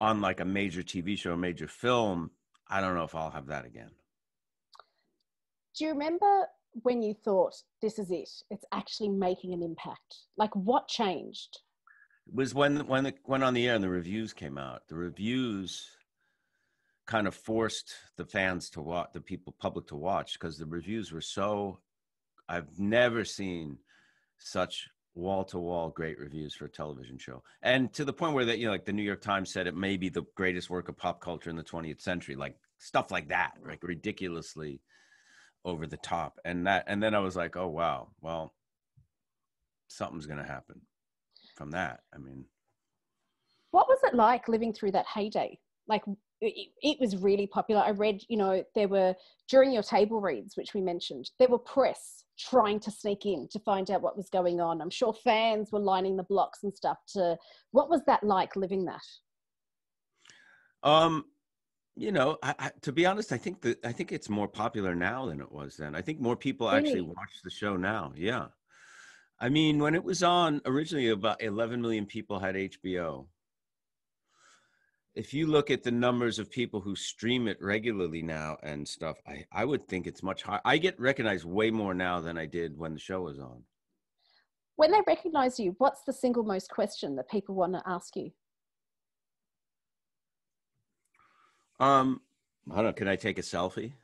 on 0.00 0.20
like 0.20 0.40
a 0.40 0.44
major 0.44 0.82
TV 0.82 1.18
show, 1.18 1.32
a 1.32 1.36
major 1.36 1.68
film, 1.68 2.30
I 2.68 2.80
don't 2.80 2.94
know 2.94 3.04
if 3.04 3.14
I'll 3.14 3.30
have 3.30 3.46
that 3.46 3.64
again. 3.64 3.90
Do 5.76 5.84
you 5.84 5.90
remember 5.90 6.46
when 6.82 7.02
you 7.02 7.14
thought 7.14 7.54
this 7.80 7.98
is 7.98 8.10
it? 8.10 8.28
It's 8.50 8.64
actually 8.72 9.10
making 9.10 9.52
an 9.52 9.62
impact. 9.62 10.16
Like 10.36 10.54
what 10.54 10.88
changed? 10.88 11.58
It 12.26 12.34
was 12.34 12.54
when 12.54 12.86
when 12.86 13.06
it 13.06 13.18
went 13.24 13.44
on 13.44 13.54
the 13.54 13.68
air 13.68 13.74
and 13.74 13.84
the 13.84 13.88
reviews 13.88 14.32
came 14.32 14.58
out. 14.58 14.82
The 14.88 14.96
reviews 14.96 15.88
kind 17.08 17.26
of 17.26 17.34
forced 17.34 17.94
the 18.16 18.24
fans 18.24 18.70
to 18.70 18.80
watch 18.80 19.08
the 19.12 19.20
people 19.20 19.52
public 19.58 19.88
to 19.88 19.96
watch 19.96 20.34
because 20.34 20.56
the 20.56 20.66
reviews 20.66 21.10
were 21.10 21.20
so 21.20 21.80
i've 22.48 22.78
never 22.78 23.24
seen 23.24 23.76
such 24.38 24.88
wall-to-wall 25.18 25.90
great 25.90 26.18
reviews 26.18 26.54
for 26.54 26.66
a 26.66 26.70
television 26.70 27.18
show. 27.18 27.42
And 27.62 27.92
to 27.94 28.04
the 28.04 28.12
point 28.12 28.34
where 28.34 28.44
that 28.44 28.58
you 28.58 28.66
know 28.66 28.72
like 28.72 28.84
the 28.84 28.92
new 28.92 29.02
york 29.02 29.20
times 29.20 29.52
said 29.52 29.66
it 29.66 29.76
may 29.76 29.96
be 29.96 30.08
the 30.08 30.24
greatest 30.36 30.70
work 30.70 30.88
of 30.88 30.96
pop 30.96 31.20
culture 31.20 31.50
in 31.50 31.56
the 31.56 31.64
20th 31.64 32.00
century 32.00 32.36
like 32.36 32.56
stuff 32.78 33.10
like 33.10 33.28
that 33.28 33.54
like 33.66 33.82
ridiculously 33.82 34.80
over 35.64 35.86
the 35.86 35.96
top. 35.96 36.38
And 36.44 36.66
that 36.66 36.84
and 36.86 37.02
then 37.02 37.14
i 37.14 37.18
was 37.18 37.34
like 37.36 37.56
oh 37.56 37.68
wow. 37.68 38.08
Well 38.20 38.54
something's 39.88 40.26
going 40.26 40.42
to 40.42 40.48
happen 40.48 40.80
from 41.56 41.72
that. 41.72 42.00
I 42.14 42.18
mean 42.18 42.44
what 43.72 43.88
was 43.88 43.98
it 44.04 44.14
like 44.14 44.48
living 44.48 44.72
through 44.72 44.92
that 44.92 45.06
heyday? 45.06 45.58
Like 45.88 46.04
it, 46.40 46.68
it, 46.82 47.00
was 47.00 47.16
really 47.16 47.46
popular. 47.46 47.82
I 47.82 47.90
read, 47.90 48.22
you 48.28 48.36
know, 48.36 48.62
there 48.74 48.88
were 48.88 49.14
during 49.48 49.72
your 49.72 49.82
table 49.82 50.20
reads, 50.20 50.56
which 50.56 50.74
we 50.74 50.80
mentioned, 50.80 51.30
there 51.38 51.48
were 51.48 51.58
press 51.58 52.24
trying 52.38 52.78
to 52.80 52.90
sneak 52.90 53.26
in 53.26 53.48
to 53.50 53.58
find 53.60 53.90
out 53.90 54.02
what 54.02 54.16
was 54.16 54.30
going 54.30 54.60
on. 54.60 54.80
I'm 54.80 54.90
sure 54.90 55.12
fans 55.12 55.72
were 55.72 55.80
lining 55.80 56.16
the 56.16 56.22
blocks 56.22 56.62
and 56.62 56.74
stuff. 56.74 56.98
To 57.14 57.36
what 57.72 57.90
was 57.90 58.02
that 58.06 58.22
like 58.22 58.56
living 58.56 58.84
that? 58.84 59.02
Um, 60.82 61.24
you 61.96 62.12
know, 62.12 62.38
I, 62.42 62.54
I, 62.58 62.70
to 62.82 62.92
be 62.92 63.06
honest, 63.06 63.32
I 63.32 63.38
think 63.38 63.60
that 63.62 63.84
I 63.84 63.90
think 63.90 64.12
it's 64.12 64.28
more 64.28 64.46
popular 64.46 64.94
now 64.94 65.26
than 65.26 65.40
it 65.40 65.50
was 65.50 65.76
then. 65.76 65.96
I 65.96 66.02
think 66.02 66.20
more 66.20 66.36
people 66.36 66.68
really? 66.68 66.78
actually 66.78 67.00
watch 67.02 67.42
the 67.42 67.50
show 67.50 67.76
now. 67.76 68.12
Yeah, 68.14 68.46
I 69.40 69.48
mean, 69.48 69.80
when 69.80 69.96
it 69.96 70.04
was 70.04 70.22
on 70.22 70.60
originally, 70.64 71.08
about 71.08 71.42
11 71.42 71.80
million 71.82 72.06
people 72.06 72.38
had 72.38 72.54
HBO 72.54 73.26
if 75.18 75.34
you 75.34 75.48
look 75.48 75.68
at 75.68 75.82
the 75.82 75.90
numbers 75.90 76.38
of 76.38 76.48
people 76.48 76.80
who 76.80 76.94
stream 76.94 77.48
it 77.48 77.60
regularly 77.60 78.22
now 78.22 78.56
and 78.62 78.86
stuff, 78.86 79.16
I, 79.26 79.44
I 79.50 79.64
would 79.64 79.88
think 79.88 80.06
it's 80.06 80.22
much 80.22 80.44
higher. 80.44 80.60
I 80.64 80.78
get 80.78 81.00
recognized 81.00 81.44
way 81.44 81.72
more 81.72 81.92
now 81.92 82.20
than 82.20 82.38
I 82.38 82.46
did 82.46 82.78
when 82.78 82.94
the 82.94 83.00
show 83.00 83.22
was 83.22 83.40
on. 83.40 83.64
When 84.76 84.92
they 84.92 85.00
recognize 85.08 85.58
you, 85.58 85.74
what's 85.78 86.04
the 86.04 86.12
single 86.12 86.44
most 86.44 86.70
question 86.70 87.16
that 87.16 87.28
people 87.28 87.56
want 87.56 87.72
to 87.72 87.82
ask 87.84 88.14
you? 88.14 88.30
Um, 91.80 92.20
I 92.70 92.76
don't 92.76 92.84
know. 92.84 92.92
Can 92.92 93.08
I 93.08 93.16
take 93.16 93.38
a 93.38 93.42
selfie? 93.42 93.94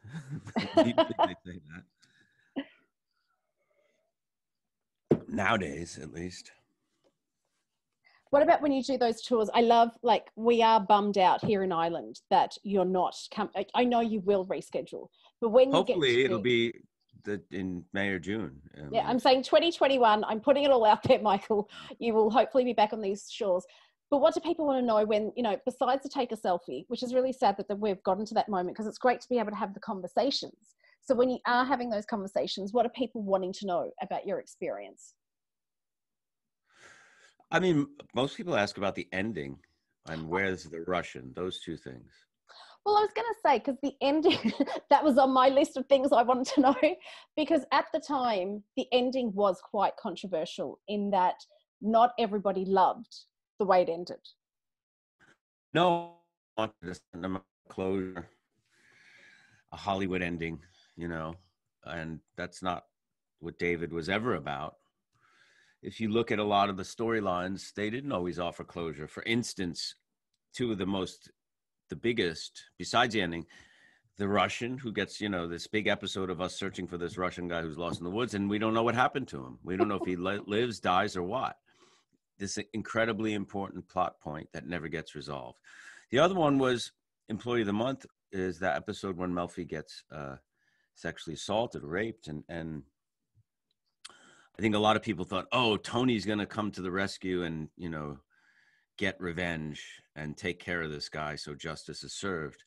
Nowadays, 5.28 5.96
at 6.02 6.12
least. 6.12 6.50
What 8.34 8.42
about 8.42 8.62
when 8.62 8.72
you 8.72 8.82
do 8.82 8.98
those 8.98 9.22
tours? 9.22 9.48
I 9.54 9.60
love, 9.60 9.92
like, 10.02 10.26
we 10.34 10.60
are 10.60 10.80
bummed 10.80 11.18
out 11.18 11.44
here 11.44 11.62
in 11.62 11.70
Ireland 11.70 12.20
that 12.30 12.58
you're 12.64 12.84
not. 12.84 13.14
Come, 13.32 13.48
I 13.76 13.84
know 13.84 14.00
you 14.00 14.22
will 14.22 14.44
reschedule, 14.46 15.06
but 15.40 15.50
when 15.50 15.68
you 15.68 15.76
hopefully 15.76 16.16
you 16.16 16.24
it'll 16.24 16.40
be 16.40 16.74
the, 17.22 17.40
in 17.52 17.84
May 17.92 18.08
or 18.08 18.18
June. 18.18 18.60
Um, 18.76 18.88
yeah, 18.90 19.06
I'm 19.06 19.20
saying 19.20 19.44
2021. 19.44 20.24
I'm 20.24 20.40
putting 20.40 20.64
it 20.64 20.72
all 20.72 20.84
out 20.84 21.04
there, 21.04 21.20
Michael. 21.22 21.70
You 22.00 22.12
will 22.12 22.28
hopefully 22.28 22.64
be 22.64 22.72
back 22.72 22.92
on 22.92 23.00
these 23.00 23.30
shores. 23.30 23.64
But 24.10 24.18
what 24.18 24.34
do 24.34 24.40
people 24.40 24.66
want 24.66 24.80
to 24.80 24.84
know 24.84 25.04
when, 25.04 25.30
you 25.36 25.44
know, 25.44 25.56
besides 25.64 26.02
to 26.02 26.08
take 26.08 26.32
a 26.32 26.36
selfie, 26.36 26.86
which 26.88 27.04
is 27.04 27.14
really 27.14 27.32
sad 27.32 27.56
that 27.56 27.78
we've 27.78 28.02
gotten 28.02 28.26
to 28.26 28.34
that 28.34 28.48
moment 28.48 28.74
because 28.74 28.88
it's 28.88 28.98
great 28.98 29.20
to 29.20 29.28
be 29.28 29.38
able 29.38 29.50
to 29.50 29.56
have 29.56 29.74
the 29.74 29.80
conversations. 29.80 30.74
So 31.02 31.14
when 31.14 31.30
you 31.30 31.38
are 31.46 31.64
having 31.64 31.88
those 31.88 32.04
conversations, 32.04 32.72
what 32.72 32.84
are 32.84 32.90
people 32.96 33.22
wanting 33.22 33.52
to 33.52 33.66
know 33.66 33.92
about 34.02 34.26
your 34.26 34.40
experience? 34.40 35.14
I 37.54 37.60
mean, 37.60 37.86
most 38.16 38.36
people 38.36 38.56
ask 38.56 38.78
about 38.78 38.96
the 38.96 39.06
ending 39.12 39.58
and 40.08 40.22
oh. 40.22 40.26
where's 40.26 40.64
the 40.64 40.80
Russian, 40.88 41.32
those 41.36 41.60
two 41.60 41.76
things. 41.76 42.10
Well, 42.84 42.96
I 42.96 43.00
was 43.00 43.12
going 43.14 43.28
to 43.32 43.40
say, 43.46 43.58
because 43.60 43.78
the 43.80 43.94
ending, 44.02 44.52
that 44.90 45.04
was 45.04 45.18
on 45.18 45.30
my 45.30 45.48
list 45.50 45.76
of 45.76 45.86
things 45.86 46.10
I 46.10 46.24
wanted 46.24 46.52
to 46.54 46.60
know, 46.62 46.76
because 47.36 47.62
at 47.70 47.84
the 47.94 48.00
time, 48.00 48.64
the 48.76 48.86
ending 48.92 49.32
was 49.34 49.60
quite 49.62 49.96
controversial 49.96 50.80
in 50.88 51.10
that 51.10 51.36
not 51.80 52.10
everybody 52.18 52.64
loved 52.64 53.14
the 53.60 53.64
way 53.64 53.82
it 53.82 53.88
ended. 53.88 54.18
No, 55.72 56.16
I 56.58 56.68
wanted 56.82 56.98
to 57.14 57.42
closure, 57.68 58.28
a 59.72 59.76
Hollywood 59.76 60.22
ending, 60.22 60.58
you 60.96 61.06
know, 61.06 61.34
and 61.84 62.18
that's 62.36 62.64
not 62.64 62.86
what 63.38 63.60
David 63.60 63.92
was 63.92 64.08
ever 64.08 64.34
about 64.34 64.74
if 65.84 66.00
you 66.00 66.08
look 66.08 66.32
at 66.32 66.38
a 66.38 66.44
lot 66.44 66.70
of 66.70 66.76
the 66.76 66.82
storylines, 66.82 67.72
they 67.74 67.90
didn't 67.90 68.12
always 68.12 68.38
offer 68.38 68.64
closure. 68.64 69.06
For 69.06 69.22
instance, 69.24 69.94
two 70.54 70.72
of 70.72 70.78
the 70.78 70.86
most, 70.86 71.30
the 71.90 71.96
biggest, 71.96 72.64
besides 72.78 73.12
the 73.14 73.20
ending, 73.20 73.44
the 74.16 74.28
Russian 74.28 74.78
who 74.78 74.92
gets, 74.92 75.20
you 75.20 75.28
know, 75.28 75.46
this 75.46 75.66
big 75.66 75.86
episode 75.86 76.30
of 76.30 76.40
us 76.40 76.56
searching 76.56 76.86
for 76.86 76.96
this 76.96 77.18
Russian 77.18 77.48
guy 77.48 77.60
who's 77.60 77.78
lost 77.78 78.00
in 78.00 78.04
the 78.04 78.10
woods, 78.10 78.34
and 78.34 78.48
we 78.48 78.58
don't 78.58 78.74
know 78.74 78.82
what 78.82 78.94
happened 78.94 79.28
to 79.28 79.44
him. 79.44 79.58
We 79.62 79.76
don't 79.76 79.88
know 79.88 80.00
if 80.00 80.06
he 80.06 80.16
lives, 80.16 80.80
dies, 80.80 81.16
or 81.16 81.22
what. 81.22 81.56
This 82.38 82.58
incredibly 82.72 83.34
important 83.34 83.86
plot 83.88 84.18
point 84.20 84.48
that 84.52 84.66
never 84.66 84.88
gets 84.88 85.14
resolved. 85.14 85.58
The 86.10 86.18
other 86.18 86.34
one 86.34 86.58
was 86.58 86.92
Employee 87.28 87.60
of 87.60 87.66
the 87.66 87.72
Month 87.72 88.06
is 88.32 88.58
that 88.58 88.76
episode 88.76 89.16
when 89.16 89.32
Melfi 89.32 89.68
gets 89.68 90.02
uh, 90.10 90.36
sexually 90.94 91.34
assaulted, 91.34 91.82
raped, 91.82 92.28
and 92.28 92.42
and 92.48 92.82
I 94.58 94.62
think 94.62 94.74
a 94.74 94.78
lot 94.78 94.96
of 94.96 95.02
people 95.02 95.24
thought, 95.24 95.46
oh, 95.50 95.76
Tony's 95.76 96.26
going 96.26 96.38
to 96.38 96.46
come 96.46 96.70
to 96.72 96.82
the 96.82 96.90
rescue 96.90 97.42
and, 97.42 97.68
you 97.76 97.88
know, 97.88 98.18
get 98.96 99.20
revenge 99.20 99.84
and 100.14 100.36
take 100.36 100.60
care 100.60 100.82
of 100.82 100.92
this 100.92 101.08
guy 101.08 101.34
so 101.34 101.54
justice 101.54 102.04
is 102.04 102.12
served. 102.12 102.62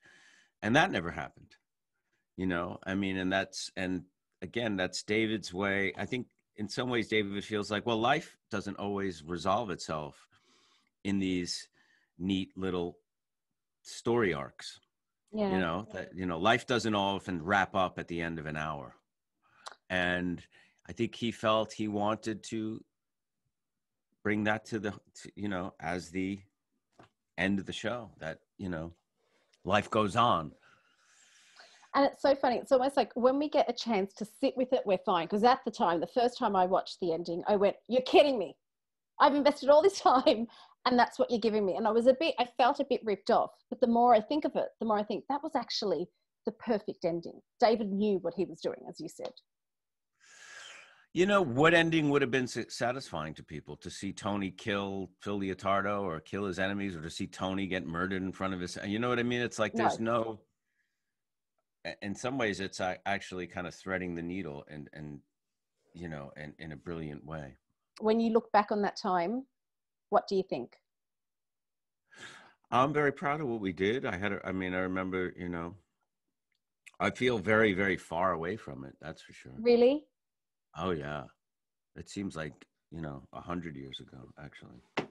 And 0.62 0.76
that 0.76 0.92
never 0.92 1.12
happened. 1.12 1.56
You 2.36 2.46
know, 2.46 2.78
I 2.86 2.94
mean, 2.94 3.18
and 3.18 3.32
that's, 3.32 3.72
and 3.78 4.04
again, 4.42 4.76
that's 4.76 5.02
David's 5.04 5.54
way. 5.54 5.94
I 5.98 6.06
think 6.06 6.28
in 6.58 6.68
some 6.68 6.90
ways, 6.90 7.08
David 7.08 7.44
feels 7.44 7.72
like, 7.72 7.86
well, 7.86 8.00
life 8.00 8.36
doesn't 8.52 8.78
always 8.78 9.24
resolve 9.24 9.70
itself 9.70 10.28
in 11.04 11.20
these 11.20 11.70
neat 12.20 12.50
little 12.58 12.98
story 13.84 14.34
arcs. 14.34 14.80
Yeah. 15.32 15.52
You 15.52 15.60
know, 15.60 15.88
that, 15.94 16.10
you 16.16 16.26
know, 16.26 16.38
life 16.38 16.68
doesn't 16.68 16.96
often 16.96 17.44
wrap 17.44 17.76
up 17.76 17.98
at 17.98 18.08
the 18.08 18.22
end 18.22 18.40
of 18.40 18.46
an 18.46 18.58
hour. 18.58 18.96
And, 19.90 20.42
I 20.90 20.94
think 20.94 21.16
he 21.16 21.32
felt 21.32 21.74
he 21.74 21.88
wanted 21.88 22.44
to 22.46 22.84
bring 24.24 24.44
that 24.46 24.66
to 24.66 24.80
the, 24.80 24.92
to, 24.92 25.32
you 25.36 25.50
know, 25.50 25.74
as 25.80 26.10
the 26.10 26.40
end 27.38 27.60
of 27.60 27.66
the 27.66 27.74
show 27.74 28.10
that, 28.20 28.40
you 28.58 28.70
know, 28.70 28.94
life 29.64 29.90
goes 29.90 30.16
on. 30.16 30.52
And 31.94 32.06
it's 32.06 32.22
so 32.22 32.36
funny. 32.36 32.58
It's 32.58 32.72
almost 32.72 32.96
like 32.96 33.12
when 33.16 33.40
we 33.40 33.50
get 33.50 33.70
a 33.70 33.74
chance 33.74 34.14
to 34.16 34.26
sit 34.40 34.56
with 34.56 34.72
it, 34.72 34.82
we're 34.86 35.00
fine. 35.00 35.26
Because 35.26 35.44
at 35.44 35.60
the 35.66 35.72
time, 35.72 36.00
the 36.00 36.08
first 36.08 36.38
time 36.38 36.56
I 36.56 36.66
watched 36.66 37.00
the 37.00 37.12
ending, 37.12 37.44
I 37.48 37.56
went, 37.56 37.76
You're 37.88 38.02
kidding 38.02 38.38
me. 38.38 38.56
I've 39.20 39.36
invested 39.36 39.70
all 39.70 39.82
this 39.82 40.00
time 40.02 40.48
and 40.86 40.98
that's 40.98 41.20
what 41.20 41.30
you're 41.30 41.40
giving 41.40 41.66
me. 41.66 41.76
And 41.76 41.86
I 41.86 41.92
was 41.92 42.08
a 42.08 42.14
bit, 42.14 42.34
I 42.40 42.48
felt 42.58 42.80
a 42.80 42.86
bit 42.86 43.02
ripped 43.04 43.30
off. 43.30 43.52
But 43.70 43.82
the 43.82 43.88
more 43.88 44.14
I 44.16 44.22
think 44.22 44.46
of 44.46 44.56
it, 44.56 44.70
the 44.80 44.86
more 44.86 44.98
I 44.98 45.04
think 45.04 45.26
that 45.28 45.44
was 45.44 45.54
actually 45.56 46.08
the 46.46 46.54
perfect 46.54 47.04
ending. 47.04 47.42
David 47.60 47.92
knew 47.92 48.20
what 48.20 48.34
he 48.36 48.46
was 48.46 48.62
doing, 48.62 48.80
as 48.88 49.00
you 49.02 49.10
said. 49.10 49.34
You 51.18 51.26
know, 51.26 51.42
what 51.42 51.74
ending 51.74 52.12
would 52.12 52.22
have 52.22 52.30
been 52.30 52.46
satisfying 52.46 53.34
to 53.34 53.44
people 53.44 53.76
to 53.78 53.90
see 53.90 54.14
Tony 54.14 54.52
kill 54.52 55.10
Phil 55.20 55.40
Leotardo 55.40 56.04
or 56.04 56.20
kill 56.20 56.46
his 56.46 56.60
enemies 56.60 56.96
or 56.96 57.02
to 57.02 57.10
see 57.10 57.26
Tony 57.26 57.66
get 57.66 57.88
murdered 57.88 58.22
in 58.22 58.32
front 58.32 58.54
of 58.54 58.60
his, 58.60 58.78
you 58.86 59.00
know 59.00 59.10
what 59.10 59.18
I 59.18 59.24
mean? 59.24 59.42
It's 59.42 59.58
like 59.58 59.74
there's 59.74 60.00
no, 60.00 60.40
no 61.84 61.94
in 62.04 62.14
some 62.14 62.38
ways 62.38 62.60
it's 62.60 62.80
actually 63.08 63.48
kind 63.48 63.66
of 63.66 63.74
threading 63.74 64.14
the 64.14 64.22
needle 64.22 64.64
and, 64.70 64.92
and, 64.94 65.20
you 65.96 66.08
know, 66.08 66.30
in, 66.38 66.54
in 66.60 66.72
a 66.72 66.76
brilliant 66.76 67.26
way. 67.26 67.58
When 68.00 68.20
you 68.20 68.32
look 68.32 68.52
back 68.52 68.72
on 68.72 68.84
that 68.84 68.96
time, 68.96 69.48
what 70.10 70.28
do 70.28 70.36
you 70.36 70.44
think? 70.48 70.76
I'm 72.70 72.94
very 72.94 73.12
proud 73.12 73.42
of 73.42 73.48
what 73.48 73.60
we 73.60 73.74
did. 73.74 74.06
I 74.06 74.16
had, 74.16 74.40
I 74.44 74.52
mean, 74.52 74.76
I 74.76 74.82
remember, 74.82 75.34
you 75.36 75.50
know, 75.50 75.74
I 77.00 77.10
feel 77.10 77.40
very, 77.40 77.74
very 77.74 77.98
far 77.98 78.34
away 78.34 78.56
from 78.56 78.86
it. 78.86 78.96
That's 79.02 79.24
for 79.24 79.34
sure. 79.34 79.54
Really? 79.58 80.06
Oh 80.78 80.92
yeah, 80.92 81.24
it 81.96 82.10
seems 82.10 82.36
like 82.36 82.54
you 82.92 83.02
know 83.02 83.24
a 83.34 83.42
hundred 83.42 83.76
years 83.76 84.00
ago. 84.00 84.30
Actually, 84.44 84.82
it 84.98 85.08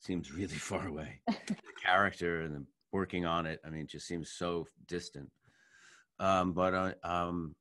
seems 0.00 0.32
really 0.32 0.54
far 0.70 0.86
away. 0.86 1.20
the 1.26 1.56
character 1.82 2.42
and 2.42 2.54
the 2.54 2.64
working 2.92 3.24
on 3.26 3.46
it. 3.46 3.60
I 3.64 3.70
mean, 3.70 3.82
it 3.82 3.90
just 3.90 4.06
seems 4.06 4.30
so 4.30 4.66
distant. 4.86 5.30
Um, 6.20 6.52
but 6.52 6.74
I, 6.74 6.94
I'm 7.04 7.54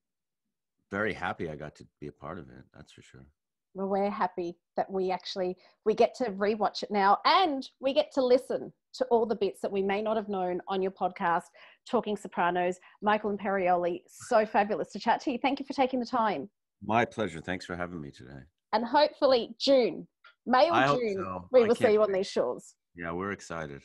very 0.89 1.13
happy 1.13 1.49
I 1.49 1.55
got 1.55 1.75
to 1.75 1.87
be 1.99 2.07
a 2.07 2.11
part 2.11 2.39
of 2.39 2.49
it. 2.49 2.63
That's 2.73 2.91
for 2.91 3.01
sure. 3.01 3.25
Well, 3.73 3.87
we're 3.87 4.09
happy 4.09 4.55
that 4.75 4.89
we 4.89 5.11
actually 5.11 5.55
we 5.85 5.93
get 5.93 6.15
to 6.15 6.31
rewatch 6.31 6.81
it 6.83 6.91
now, 6.91 7.19
and 7.25 7.69
we 7.79 7.93
get 7.93 8.11
to 8.13 8.23
listen 8.23 8.73
to 8.93 9.05
all 9.05 9.25
the 9.25 9.35
bits 9.35 9.61
that 9.61 9.71
we 9.71 9.83
may 9.83 10.01
not 10.01 10.17
have 10.17 10.29
known 10.29 10.59
on 10.67 10.81
your 10.81 10.91
podcast, 10.91 11.43
Talking 11.89 12.17
Sopranos. 12.17 12.79
Michael 13.01 13.35
Imperioli, 13.37 14.01
so 14.07 14.45
fabulous 14.45 14.91
to 14.93 14.99
chat 14.99 15.21
to 15.21 15.31
you. 15.31 15.37
Thank 15.37 15.59
you 15.59 15.65
for 15.65 15.73
taking 15.73 15.99
the 15.99 16.05
time. 16.05 16.49
My 16.85 17.05
pleasure. 17.05 17.41
Thanks 17.41 17.65
for 17.65 17.75
having 17.75 18.01
me 18.01 18.11
today. 18.11 18.41
And 18.73 18.85
hopefully, 18.85 19.55
June, 19.59 20.07
May 20.45 20.69
or 20.69 20.73
I 20.73 20.87
June, 20.87 21.15
so. 21.17 21.47
we 21.51 21.65
will 21.65 21.75
see 21.75 21.93
you 21.93 22.01
on 22.01 22.11
these 22.11 22.27
shores. 22.27 22.75
Yeah, 22.95 23.11
we're 23.11 23.31
excited. 23.31 23.81